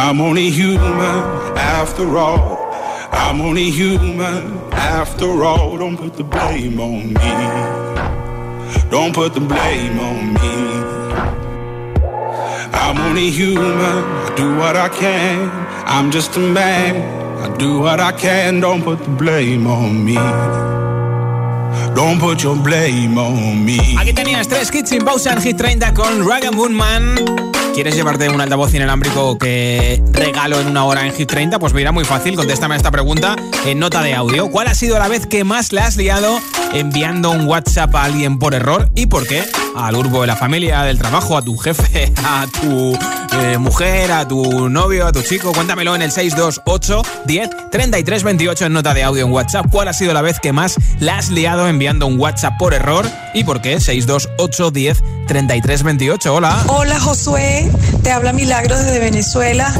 I'm 0.00 0.20
only 0.20 0.48
human 0.48 1.18
after 1.58 2.16
all. 2.16 2.70
I'm 3.10 3.40
only 3.40 3.68
human 3.68 4.56
after 4.70 5.42
all. 5.42 5.76
Don't 5.76 5.96
put 5.96 6.14
the 6.14 6.22
blame 6.22 6.78
on 6.78 7.14
me. 7.14 7.30
Don't 8.90 9.12
put 9.12 9.34
the 9.34 9.40
blame 9.40 9.98
on 9.98 10.34
me. 10.34 10.54
I'm 12.72 12.96
only 13.08 13.28
human. 13.30 14.04
I 14.24 14.34
do 14.36 14.56
what 14.56 14.76
I 14.76 14.88
can. 14.88 15.50
I'm 15.84 16.12
just 16.12 16.36
a 16.36 16.40
man. 16.40 16.94
I 17.42 17.56
do 17.56 17.80
what 17.80 17.98
I 17.98 18.12
can. 18.12 18.60
Don't 18.60 18.84
put 18.84 19.00
the 19.00 19.10
blame 19.10 19.66
on 19.66 20.04
me. 20.04 20.14
Don't 21.96 22.20
put 22.20 22.44
your 22.44 22.54
blame 22.54 23.18
on 23.18 23.64
me. 23.64 23.96
Aquí 23.98 24.12
tenías 24.12 24.46
tres 24.46 24.70
hits 24.72 24.90
sin 24.90 25.04
pausa 25.04 25.32
en 25.32 25.42
Hit 25.42 25.56
30 25.56 25.92
con 25.92 26.24
Rag'n'Bone 26.24 26.76
Man. 26.76 27.57
¿Quieres 27.78 27.94
llevarte 27.94 28.28
un 28.28 28.40
altavoz 28.40 28.74
inalámbrico 28.74 29.38
que 29.38 30.02
regalo 30.10 30.60
en 30.60 30.66
una 30.66 30.84
hora 30.84 31.06
en 31.06 31.12
Hit 31.12 31.28
30? 31.28 31.60
Pues 31.60 31.74
mira, 31.74 31.92
muy 31.92 32.04
fácil, 32.04 32.34
contéstame 32.34 32.74
esta 32.74 32.90
pregunta 32.90 33.36
en 33.64 33.78
nota 33.78 34.02
de 34.02 34.16
audio. 34.16 34.50
¿Cuál 34.50 34.66
ha 34.66 34.74
sido 34.74 34.98
la 34.98 35.06
vez 35.06 35.28
que 35.28 35.44
más 35.44 35.72
le 35.72 35.82
has 35.82 35.96
liado 35.96 36.40
enviando 36.72 37.30
un 37.30 37.46
WhatsApp 37.46 37.94
a 37.94 38.02
alguien 38.02 38.40
por 38.40 38.54
error 38.54 38.90
y 38.96 39.06
por 39.06 39.28
qué? 39.28 39.44
Al 39.78 39.96
grupo 39.96 40.22
de 40.22 40.26
la 40.26 40.34
familia, 40.34 40.82
del 40.82 40.98
trabajo, 40.98 41.36
a 41.36 41.42
tu 41.42 41.56
jefe, 41.56 42.12
a 42.24 42.46
tu 42.60 42.98
eh, 43.40 43.58
mujer, 43.58 44.10
a 44.10 44.26
tu 44.26 44.68
novio, 44.68 45.06
a 45.06 45.12
tu 45.12 45.22
chico. 45.22 45.52
Cuéntamelo 45.52 45.94
en 45.94 46.02
el 46.02 46.10
628 46.10 47.02
10 47.26 47.50
33 47.70 48.22
28 48.24 48.66
en 48.66 48.72
nota 48.72 48.92
de 48.92 49.04
audio 49.04 49.24
en 49.24 49.32
WhatsApp. 49.32 49.66
¿Cuál 49.70 49.86
ha 49.86 49.92
sido 49.92 50.12
la 50.12 50.20
vez 50.20 50.40
que 50.40 50.52
más 50.52 50.74
la 50.98 51.18
has 51.18 51.30
liado 51.30 51.68
enviando 51.68 52.08
un 52.08 52.18
WhatsApp 52.18 52.58
por 52.58 52.74
error 52.74 53.08
y 53.34 53.44
por 53.44 53.60
qué? 53.60 53.80
628 53.80 54.72
10 54.72 55.04
33 55.28 55.82
28. 55.84 56.34
Hola. 56.34 56.64
Hola 56.66 56.98
Josué, 56.98 57.70
te 58.02 58.10
habla 58.10 58.32
Milagro 58.32 58.76
desde 58.76 58.98
Venezuela. 58.98 59.72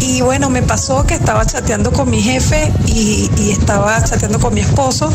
Y 0.00 0.20
bueno, 0.20 0.50
me 0.50 0.62
pasó 0.62 1.06
que 1.06 1.14
estaba 1.14 1.46
chateando 1.46 1.90
con 1.90 2.10
mi 2.10 2.20
jefe 2.20 2.70
y, 2.86 3.30
y 3.38 3.50
estaba 3.50 4.04
chateando 4.04 4.38
con 4.38 4.52
mi 4.52 4.60
esposo 4.60 5.10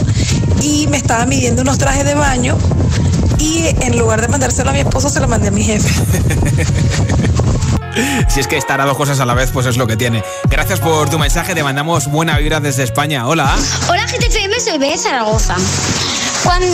y 0.62 0.88
me 0.88 0.98
estaba 0.98 1.26
midiendo 1.28 1.62
unos 1.62 1.78
trajes 1.78 2.04
de 2.04 2.16
baño 2.16 2.58
y 3.44 3.76
en 3.82 3.98
lugar 4.00 4.22
de 4.22 4.30
mandárselo 4.30 4.70
a 4.70 4.74
mi 4.74 4.80
esposo 4.80 5.10
se 5.10 5.20
lo 5.20 5.28
mandé 5.28 5.50
a 5.50 5.52
mi 5.52 5.64
jefe. 5.64 5.90
Si 8.28 8.40
es 8.40 8.48
que 8.48 8.58
estar 8.58 8.82
a 8.82 8.86
dos 8.86 8.98
cosas 8.98 9.20
a 9.20 9.26
la 9.26 9.36
vez, 9.36 9.52
pues 9.52 9.68
es 9.68 9.78
lo 9.78 9.86
que 9.86 9.96
tiene. 9.96 10.24
Gracias 10.50 10.80
por 10.80 11.12
tu 11.12 11.20
mensaje, 11.20 11.54
te 11.54 11.62
mandamos 11.62 12.08
buena 12.08 12.40
vibra 12.40 12.60
desde 12.60 12.82
España. 12.82 13.28
Hola. 13.28 13.56
Hola 13.88 14.08
GTFM, 14.08 14.60
soy 14.60 14.80
B 14.80 14.90
de 14.90 14.98
Zaragoza. 14.98 15.56
Cuando 16.44 16.66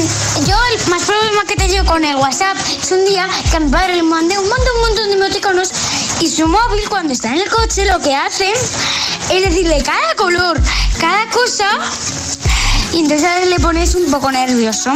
yo 0.48 0.56
el 0.74 0.90
más 0.90 1.04
problema 1.04 1.44
que 1.46 1.56
he 1.56 1.58
tenido 1.58 1.84
con 1.84 2.06
el 2.06 2.16
WhatsApp 2.16 2.56
es 2.82 2.90
un 2.94 3.04
día 3.04 3.28
que 3.52 3.58
a 3.58 3.60
mi 3.60 3.70
padre 3.70 3.98
le 3.98 4.04
mandé 4.04 4.38
un 4.38 4.48
montón, 4.48 4.68
un 4.76 4.82
montón 4.88 5.10
de 5.10 5.16
emoticonos 5.16 5.72
y 6.22 6.30
su 6.30 6.48
móvil 6.48 6.88
cuando 6.88 7.12
está 7.12 7.34
en 7.36 7.42
el 7.42 7.50
coche 7.50 7.86
lo 7.86 8.00
que 8.00 8.16
hace 8.16 8.50
es 9.30 9.44
decirle 9.44 9.84
cada 9.84 10.16
color, 10.16 10.58
cada 11.00 11.28
cosa 11.32 11.68
y 12.94 13.00
entonces 13.00 13.24
a 13.24 13.44
él 13.44 13.50
le 13.52 13.60
pones 13.60 13.94
un 13.96 14.10
poco 14.10 14.32
nervioso. 14.32 14.92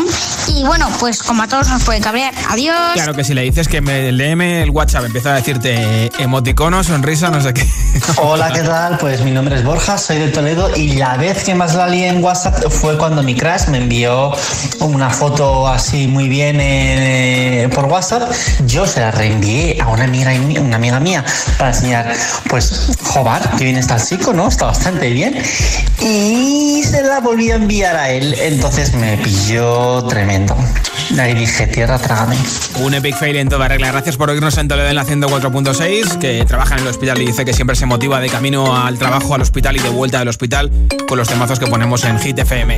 Y 0.47 0.63
bueno, 0.63 0.89
pues 0.99 1.21
como 1.21 1.43
a 1.43 1.47
todos 1.47 1.69
nos 1.69 1.83
puede 1.83 1.99
cabrear. 2.01 2.33
Adiós. 2.49 2.75
Claro 2.93 3.13
que 3.13 3.23
si 3.23 3.33
le 3.33 3.41
dices 3.43 3.67
que 3.67 3.81
me 3.81 4.11
léeme 4.11 4.63
el 4.63 4.71
WhatsApp, 4.71 5.05
empieza 5.05 5.31
a 5.31 5.35
decirte 5.35 6.11
emoticono, 6.17 6.83
sonrisa, 6.83 7.29
no 7.29 7.41
sé 7.41 7.53
qué. 7.53 7.65
Hola, 8.17 8.51
¿qué 8.51 8.61
tal? 8.61 8.97
Pues 8.97 9.21
mi 9.21 9.31
nombre 9.31 9.55
es 9.55 9.63
Borja, 9.63 9.97
soy 9.97 10.17
de 10.17 10.29
Toledo 10.29 10.75
y 10.75 10.93
la 10.93 11.17
vez 11.17 11.43
que 11.43 11.53
más 11.53 11.75
la 11.75 11.87
lié 11.87 12.07
en 12.07 12.23
WhatsApp 12.23 12.69
fue 12.69 12.97
cuando 12.97 13.21
mi 13.21 13.35
crush 13.35 13.67
me 13.67 13.77
envió 13.77 14.31
una 14.79 15.09
foto 15.09 15.67
así 15.67 16.07
muy 16.07 16.27
bien 16.29 16.57
eh, 16.59 17.69
por 17.73 17.85
WhatsApp. 17.85 18.31
Yo 18.65 18.87
se 18.87 19.01
la 19.01 19.11
reenvié 19.11 19.79
a 19.79 19.87
una 19.87 20.05
amiga, 20.05 20.31
una 20.59 20.77
amiga 20.77 20.99
mía 20.99 21.23
para 21.57 21.69
enseñar, 21.69 22.11
pues, 22.49 22.97
joder, 23.03 23.41
que 23.57 23.65
bien 23.65 23.77
está 23.77 23.95
el 23.95 24.03
chico, 24.03 24.33
¿no? 24.33 24.47
Está 24.47 24.65
bastante 24.65 25.09
bien. 25.09 25.41
Y 26.01 26.83
se 26.83 27.03
la 27.03 27.19
volví 27.19 27.51
a 27.51 27.55
enviar 27.55 27.82
a 27.85 28.09
él, 28.09 28.33
entonces 28.39 28.93
me 28.93 29.17
pilló 29.17 30.03
tremendo. 30.05 30.55
Ahí 31.19 31.33
dije, 31.33 31.67
tierra, 31.67 31.99
trágame. 31.99 32.35
Un 32.79 32.93
epic 32.93 33.17
fail 33.17 33.35
en 33.35 33.49
toda 33.49 33.67
regla. 33.67 33.91
Gracias 33.91 34.15
por 34.15 34.29
oírnos 34.29 34.57
en 34.57 34.67
Toledo 34.67 34.87
en 34.87 34.95
la 34.95 35.05
104.6, 35.05 36.17
que 36.17 36.45
trabaja 36.45 36.75
en 36.75 36.81
el 36.81 36.87
hospital 36.87 37.21
y 37.21 37.25
dice 37.25 37.43
que 37.45 37.53
siempre 37.53 37.75
se 37.75 37.85
motiva 37.85 38.19
de 38.19 38.29
camino 38.29 38.75
al 38.75 38.97
trabajo, 38.97 39.35
al 39.35 39.41
hospital 39.41 39.75
y 39.75 39.79
de 39.79 39.89
vuelta 39.89 40.19
del 40.19 40.29
hospital 40.29 40.71
con 41.07 41.17
los 41.17 41.27
temazos 41.27 41.59
que 41.59 41.67
ponemos 41.67 42.03
en 42.05 42.19
Hit 42.19 42.39
FM. 42.39 42.77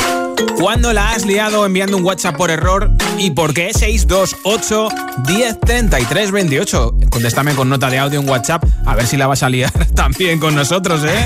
¿Cuándo 0.60 0.91
la 0.91 1.12
has 1.12 1.26
liado 1.26 1.66
enviando 1.66 1.97
un 1.97 2.03
WhatsApp 2.03 2.36
por 2.36 2.49
error 2.49 2.91
y 3.18 3.32
por 3.32 3.53
qué? 3.53 3.72
628 3.74 4.89
10 5.28 5.60
33 5.60 6.32
28. 6.32 6.95
Contéstame 7.10 7.53
con 7.53 7.70
nota 7.70 7.89
de 7.89 7.99
audio 7.99 8.20
en 8.20 8.28
WhatsApp 8.28 8.64
a 8.86 8.95
ver 8.95 9.06
si 9.06 9.18
la 9.18 9.28
vas 9.28 9.43
a 9.43 9.49
liar 9.49 9.72
también 9.95 10.39
con 10.39 10.56
nosotros, 10.56 11.03
¿eh? 11.03 11.26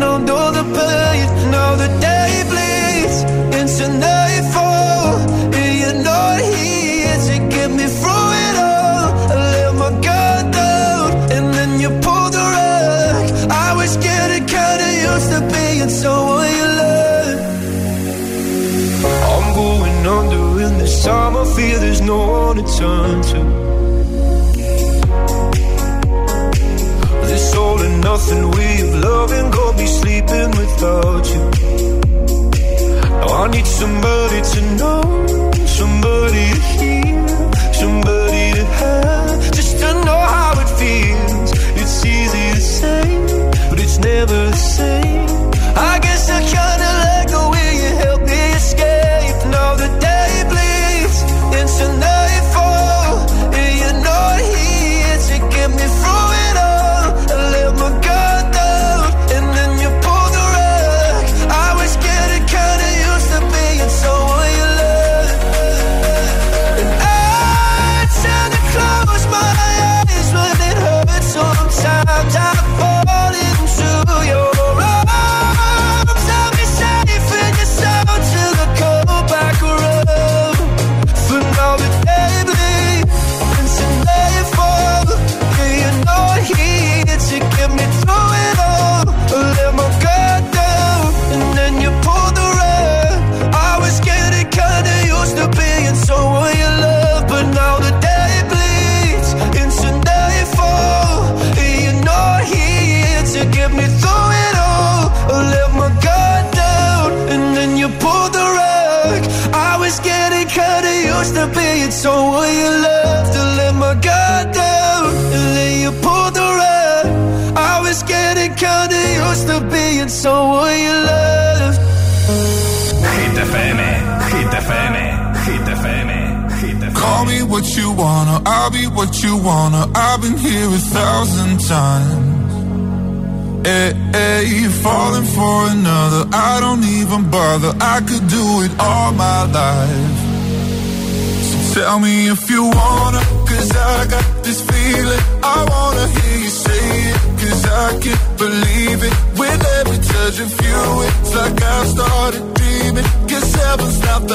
the 0.00 0.64
pain. 0.76 1.50
Now 1.50 1.76
the 1.76 1.88
day 2.00 2.32
bleeds 2.50 3.22
into 3.58 3.86
nightfall, 3.98 5.18
and 5.54 6.04
not 6.04 6.40
here 6.40 7.18
to 7.28 7.36
get 7.54 7.70
me 7.70 7.86
through 7.98 8.30
it 8.46 8.56
all. 8.56 9.08
I 9.30 9.36
let 9.52 9.74
my 9.74 9.90
guard 10.06 10.52
down, 10.52 11.10
and 11.34 11.54
then 11.54 11.80
you 11.80 11.90
pulled 12.04 12.32
the 12.32 12.44
rug. 12.56 13.50
I 13.50 13.74
was 13.76 13.96
getting 13.96 14.46
kinda 14.46 14.88
used 15.10 15.30
to 15.32 15.40
being 15.52 15.90
someone 15.90 16.50
you 16.60 16.68
love. 16.82 17.40
I'm 19.32 19.54
going 19.54 20.06
under 20.06 20.62
in 20.66 20.78
this 20.78 21.04
time. 21.04 21.36
I 21.36 21.44
feel 21.56 21.78
there's 21.80 22.00
no 22.00 22.18
one 22.46 22.56
to 22.56 22.64
turn 22.78 23.22
to. 23.32 23.69
Nothing 28.00 28.50
way 28.50 28.80
of 28.80 28.94
loving 29.04 29.50
got 29.50 29.76
be 29.76 29.86
sleeping 29.86 30.50
without 30.60 31.24
you. 31.32 31.44
Now 33.20 33.42
I 33.42 33.48
need 33.50 33.66
somebody 33.66 34.40
to 34.52 34.60
know, 34.78 35.02
somebody 35.66 36.44
to 36.54 36.60
hear, 36.78 37.19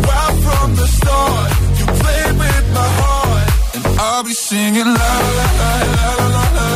from 0.00 0.74
the 0.74 0.86
start. 0.86 1.50
You 1.78 1.86
played 2.00 2.34
with 2.38 2.66
my 2.72 2.88
heart, 3.00 3.48
and 3.74 3.84
I'll 4.00 4.24
be 4.24 4.32
singing 4.32 4.86
la 4.86 5.14
la 5.38 5.48
la 5.60 5.72
la 5.96 6.08
la 6.36 6.44
la. 6.58 6.70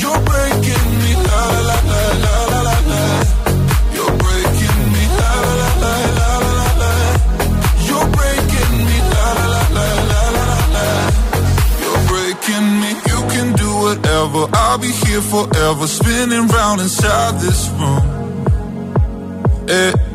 You're 0.00 0.20
breaking 0.30 0.86
me 1.02 1.12
la 1.28 1.42
la 1.68 1.76
la 1.90 2.02
la 2.24 2.36
la 2.66 2.76
la. 2.90 3.04
You're 3.96 4.16
breaking 4.24 4.80
me 4.94 5.04
la 5.20 5.32
la 5.60 5.70
la 5.84 5.94
la 6.18 6.30
la 6.58 6.68
la. 6.82 6.92
You're 7.88 8.08
breaking 8.18 8.74
me 8.88 8.98
la 9.14 9.26
la 9.52 9.62
la 9.76 9.88
la 10.10 10.22
la 10.36 10.58
la. 10.74 10.86
You're 11.82 12.02
breaking 12.10 12.68
me. 12.80 12.90
You 13.10 13.20
can 13.32 13.48
do 13.62 13.70
whatever. 13.84 14.40
I'll 14.52 14.78
be 14.78 14.92
here 15.02 15.22
forever, 15.22 15.86
spinning 15.86 16.46
round 16.48 16.80
inside 16.80 17.34
this 17.40 17.60
room. 17.78 18.04
Hey 19.68 20.07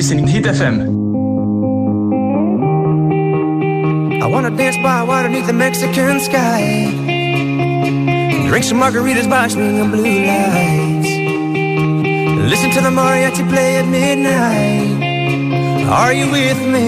Listening 0.00 0.24
to 0.24 0.32
Hit 0.32 0.44
FM. 0.46 0.76
I 4.22 4.26
wanna 4.32 4.50
dance 4.50 4.78
by 4.78 5.02
water 5.02 5.28
beneath 5.28 5.46
the 5.46 5.52
Mexican 5.52 6.20
sky. 6.20 6.62
Drink 8.48 8.64
some 8.64 8.80
margaritas 8.80 9.28
by 9.28 9.48
swinging 9.48 9.90
blue 9.90 10.20
lights. 10.30 11.10
Listen 12.52 12.70
to 12.76 12.80
the 12.80 12.92
mariachi 12.98 13.44
play 13.52 13.76
at 13.80 13.86
midnight. 13.96 14.88
Are 16.00 16.14
you 16.14 16.30
with 16.30 16.60
me? 16.74 16.86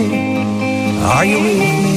Are 1.15 1.27
you 1.27 1.39
with 1.47 1.85
me? 1.85 1.92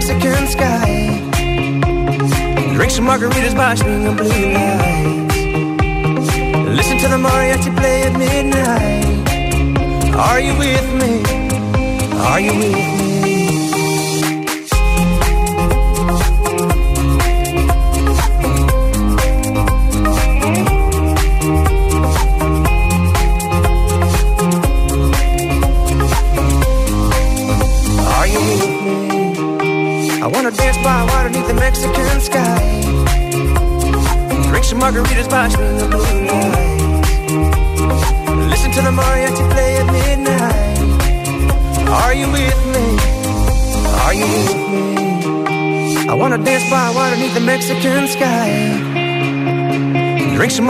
Mexican 0.00 0.46
sky. 0.46 1.20
Drink 2.72 2.90
some 2.90 3.04
margaritas 3.04 3.54
by 3.54 3.74
swinging 3.74 4.16
blue 4.16 4.52
lights. 4.54 5.36
Listen 6.78 6.96
to 7.00 7.08
the 7.08 7.18
mariachi 7.18 7.70
play 7.76 8.04
at 8.04 8.16
midnight. 8.16 9.04
Are 10.14 10.40
you 10.40 10.56
with 10.56 10.94
me? 10.94 11.22
Are 12.18 12.40
you 12.40 12.52
with 12.54 12.94
me? 12.94 12.99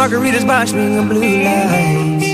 Margaritas 0.01 0.47
by 0.47 0.65
swinging 0.65 1.09
blue 1.09 1.43
lights. 1.45 2.25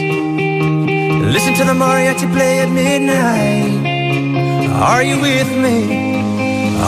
Listen 1.34 1.52
to 1.54 1.64
the 1.64 1.72
mariachi 1.74 2.32
play 2.32 2.60
at 2.60 2.68
midnight. 2.68 4.70
Are 4.70 5.02
you 5.02 5.18
with 5.20 5.50
me? 5.64 6.14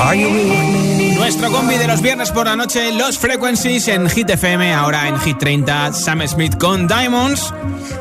Are 0.06 0.14
you 0.14 0.28
with 0.30 0.46
me? 0.46 1.16
Nuestro 1.16 1.50
combi 1.50 1.78
de 1.78 1.88
los 1.88 2.00
viernes 2.00 2.30
por 2.30 2.46
la 2.46 2.54
noche, 2.54 2.92
Los 2.92 3.18
Frequencies 3.18 3.88
en 3.88 4.08
Hit 4.08 4.30
FM, 4.30 4.72
ahora 4.72 5.08
en 5.08 5.18
Hit 5.18 5.38
30, 5.38 5.94
Sam 5.94 6.22
Smith 6.28 6.56
con 6.58 6.86
Diamonds, 6.86 7.52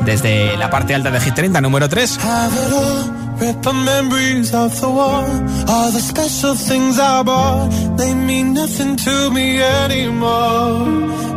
desde 0.05 0.55
la 0.55 0.69
parte 0.69 0.93
alta 0.93 1.09
de 1.09 1.19
Hit 1.19 1.34
30, 1.34 1.59
número 1.61 1.89
3. 1.89 2.19
Have 2.19 2.53
it 2.53 2.73
all, 2.73 3.11
rip 3.39 3.59
the 3.63 3.73
memories 3.73 4.53
of 4.53 4.80
the 4.80 4.88
war. 4.88 5.25
All 5.67 5.91
the 5.91 5.99
special 5.99 6.53
things 6.55 6.99
I 6.99 7.23
bought, 7.23 7.71
they 7.97 8.13
mean 8.13 8.53
nothing 8.53 8.95
to 8.97 9.32
me 9.32 9.63
anymore. 9.63 11.36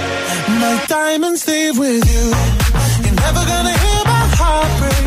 My 0.61 0.85
diamonds 0.87 1.47
leave 1.47 1.77
with 1.77 2.05
you. 2.13 2.25
You're 3.03 3.19
never 3.25 3.43
gonna 3.51 3.75
hear 3.83 4.01
my 4.05 4.25
heart 4.39 4.71
break. 4.79 5.05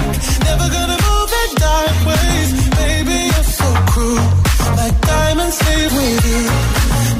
Never 0.48 0.66
gonna 0.76 0.98
move 1.06 1.30
in 1.42 1.50
dark 1.66 1.96
ways. 2.10 2.48
Baby, 2.82 3.18
you're 3.30 3.50
so 3.60 3.68
cruel. 3.92 4.26
My 4.80 4.90
diamonds 5.12 5.58
leave 5.66 5.92
with 6.00 6.22
you. 6.32 6.42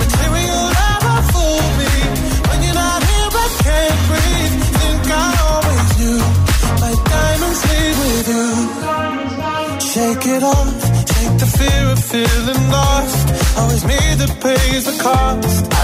Material 0.03 0.65
never 0.83 1.17
fool 1.31 1.63
me. 1.79 1.93
When 2.49 2.59
you're 2.65 2.79
not 2.85 3.01
here, 3.11 3.31
I 3.45 3.49
can't 3.67 4.01
breathe. 4.11 4.55
Think 4.83 5.05
I 5.15 5.29
always 5.51 5.89
knew. 5.99 6.21
My 6.85 6.95
diamonds 7.15 7.61
leave 7.71 7.97
with 8.05 8.27
you. 8.35 8.49
Shake 9.91 10.27
it 10.37 10.43
off. 10.43 10.75
Take 11.15 11.35
the 11.43 11.51
fear 11.59 11.85
of 11.95 12.01
feeling 12.13 12.63
lost. 12.77 13.27
Always 13.59 13.85
me 13.91 14.01
that 14.21 14.33
pays 14.43 14.85
the 14.91 14.97
cost. 15.07 15.63
I 15.83 15.84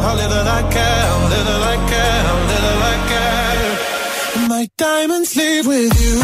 how 0.00 0.14
little 0.14 0.46
I 0.58 0.62
care, 0.76 1.08
little 1.34 1.62
I 1.74 1.76
care, 1.92 2.22
little 2.52 2.82
I 2.92 2.96
care. 3.10 4.48
My 4.48 4.68
diamonds 4.76 5.36
leave 5.36 5.66
with 5.66 5.94
you. 6.04 6.16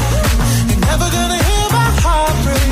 You're 0.69 0.85
never 0.91 1.09
gonna 1.17 1.41
hear 1.49 1.67
my 1.81 1.91
heart 2.05 2.37
break. 2.45 2.71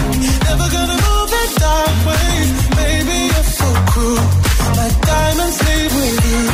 Never 0.49 0.67
gonna 0.77 0.99
move 1.07 1.31
in 1.41 1.49
dark 1.65 1.97
ways. 2.09 2.51
Baby, 2.81 3.19
you're 3.33 3.51
so 3.61 3.69
cruel. 3.93 4.27
My 4.81 4.91
diamonds 5.11 5.59
leave 5.67 5.93
with 6.01 6.19
you. 6.31 6.54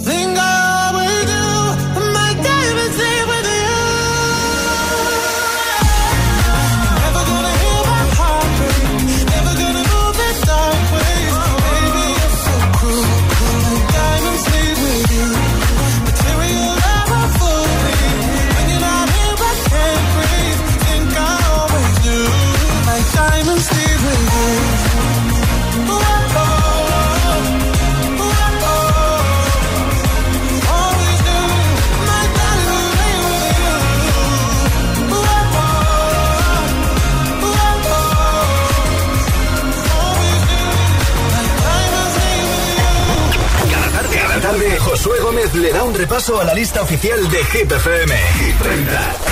Gómez 45.31 45.53
le 45.53 45.71
da 45.71 45.83
un 45.83 45.93
repaso 45.93 46.41
a 46.41 46.43
la 46.43 46.53
lista 46.53 46.81
oficial 46.81 47.29
de 47.29 47.37
Hit 47.45 47.71
FM. 47.71 48.13
Hit 48.37 48.57
30. 48.61 49.30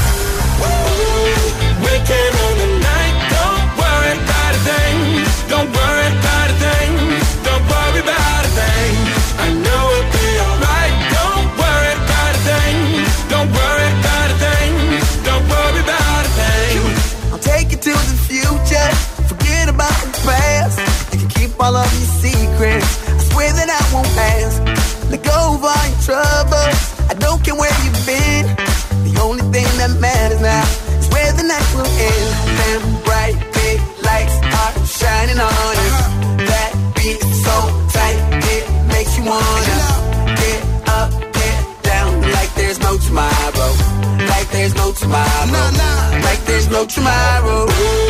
No 46.70 46.86
tomorrow. 46.86 48.09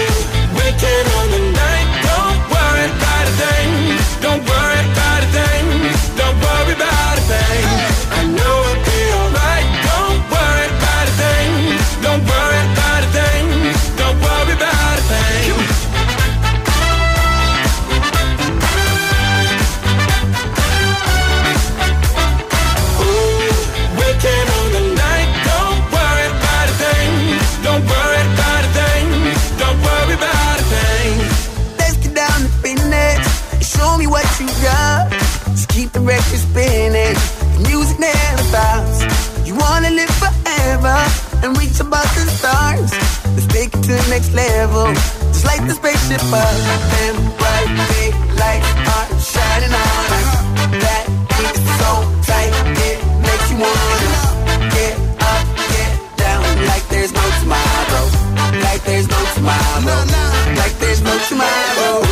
Next 44.19 44.33
level. 44.33 44.93
Just 45.31 45.45
like 45.45 45.65
the 45.65 45.73
spaceship 45.73 46.21
up 46.33 46.55
and 47.03 47.17
bright 47.37 47.71
big 47.89 48.13
lights 48.35 48.71
are 48.95 49.07
shining 49.31 49.73
on 49.73 50.05
us. 50.17 50.29
That 50.83 51.05
heat 51.35 51.55
is 51.55 51.63
so 51.79 51.91
tight, 52.27 52.53
it 52.89 52.99
makes 53.23 53.47
you 53.51 53.57
wanna 53.63 54.11
get 54.75 54.95
up, 55.23 55.45
get 55.71 55.91
down 56.17 56.43
like 56.67 56.85
there's 56.89 57.13
no 57.13 57.25
tomorrow. 57.39 58.05
Like 58.65 58.83
there's 58.83 59.07
no 59.07 59.19
tomorrow. 59.35 59.99
Like 60.59 60.75
there's 60.79 61.01
no 61.01 61.17
tomorrow. 61.29 62.08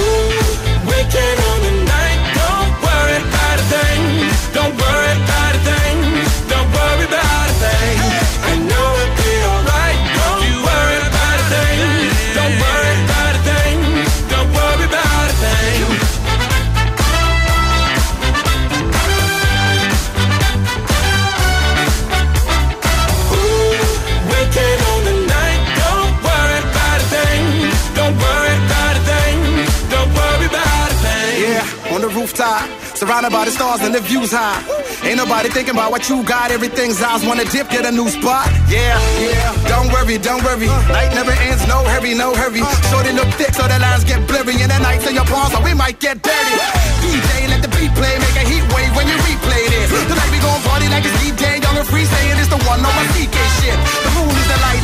Surrounded 33.07 33.31
by 33.31 33.45
the 33.45 33.51
stars 33.51 33.79
and 33.87 33.95
the 33.95 34.01
views 34.03 34.31
high. 34.35 34.59
Ain't 35.07 35.15
nobody 35.15 35.47
thinking 35.47 35.75
about 35.79 35.91
what 35.91 36.09
you 36.09 36.23
got. 36.27 36.51
Everything's 36.51 36.99
eyes 37.01 37.23
wanna 37.23 37.45
dip, 37.45 37.69
get 37.69 37.85
a 37.87 37.91
new 37.91 38.09
spot. 38.09 38.51
Yeah, 38.67 38.99
yeah. 39.23 39.71
Don't 39.71 39.87
worry, 39.95 40.17
don't 40.19 40.43
worry. 40.43 40.67
Night 40.91 41.15
never 41.15 41.31
ends, 41.47 41.63
no 41.71 41.87
hurry, 41.87 42.13
no 42.13 42.35
hurry. 42.35 42.63
Shorty 42.91 43.13
look 43.15 43.29
thick 43.39 43.55
so 43.55 43.63
the 43.63 43.79
lines 43.79 44.03
get 44.03 44.19
blurry. 44.27 44.59
And 44.59 44.71
the 44.71 44.79
nights 44.83 45.07
in 45.07 45.15
your 45.15 45.23
palms, 45.23 45.53
so 45.55 45.63
we 45.63 45.73
might 45.73 45.99
get 46.03 46.19
dirty. 46.21 46.55
DJ, 46.99 47.47
let 47.47 47.61
the 47.63 47.71
beat 47.79 47.93
play, 47.95 48.13
make 48.19 48.37
a 48.43 48.45
heat 48.51 48.65
wave 48.75 48.91
when 48.97 49.07
you 49.07 49.15
replay 49.23 49.63
this. 49.71 49.87
Tonight 50.11 50.31
we 50.35 50.39
gon' 50.43 50.59
party 50.67 50.87
like 50.91 51.05
it's 51.07 51.15
DJ, 51.23 51.63
young 51.63 51.77
and 51.79 51.87
free, 51.87 52.03
saying 52.03 52.35
it's 52.43 52.51
the 52.51 52.59
one 52.67 52.83
on 52.83 52.91
my 52.91 53.05
CK 53.15 53.37
shit. 53.63 53.77
The 54.03 54.11
moon 54.19 54.35
is 54.35 54.47
the 54.51 54.59
light, 54.67 54.83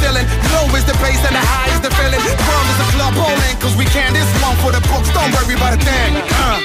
ceiling. 0.00 0.26
Low 0.56 0.66
is 0.74 0.84
the 0.88 0.96
bass 1.04 1.20
and 1.28 1.34
the 1.36 1.44
high 1.44 1.70
is 1.76 1.80
the 1.84 1.92
feeling. 1.94 2.20
World 2.20 2.68
is 2.72 2.80
a 2.80 2.88
club, 2.96 3.14
all 3.20 3.38
ankles. 3.52 3.76
We 3.76 3.86
can 3.86 4.12
this 4.16 4.28
one 4.40 4.56
for 4.64 4.72
the 4.72 4.82
books. 4.88 5.08
Don't 5.12 5.30
worry 5.36 5.54
about 5.54 5.76
a 5.76 5.80
thing. 5.80 6.12
Uh. 6.16 6.58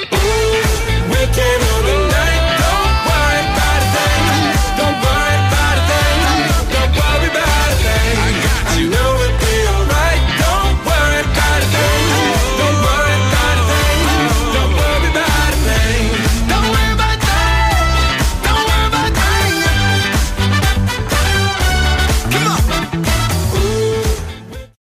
We 1.12 1.20
can 1.36 1.58
on 1.72 1.82
the 1.88 1.96
night. 2.16 2.42
Don't 2.64 2.96
worry 3.08 3.42
about 3.52 3.80
a 3.84 3.88
thing. 3.94 4.22
Don't 4.80 4.98
worry 5.04 5.36
about 5.46 5.76
a 5.76 5.84
thing. 5.90 6.18
Don't 6.74 6.92
worry 6.96 7.28
a 7.30 7.78
thing. 7.84 8.16
I 8.26 8.30
got 8.44 8.64
you. 8.80 8.88
I 8.92 9.05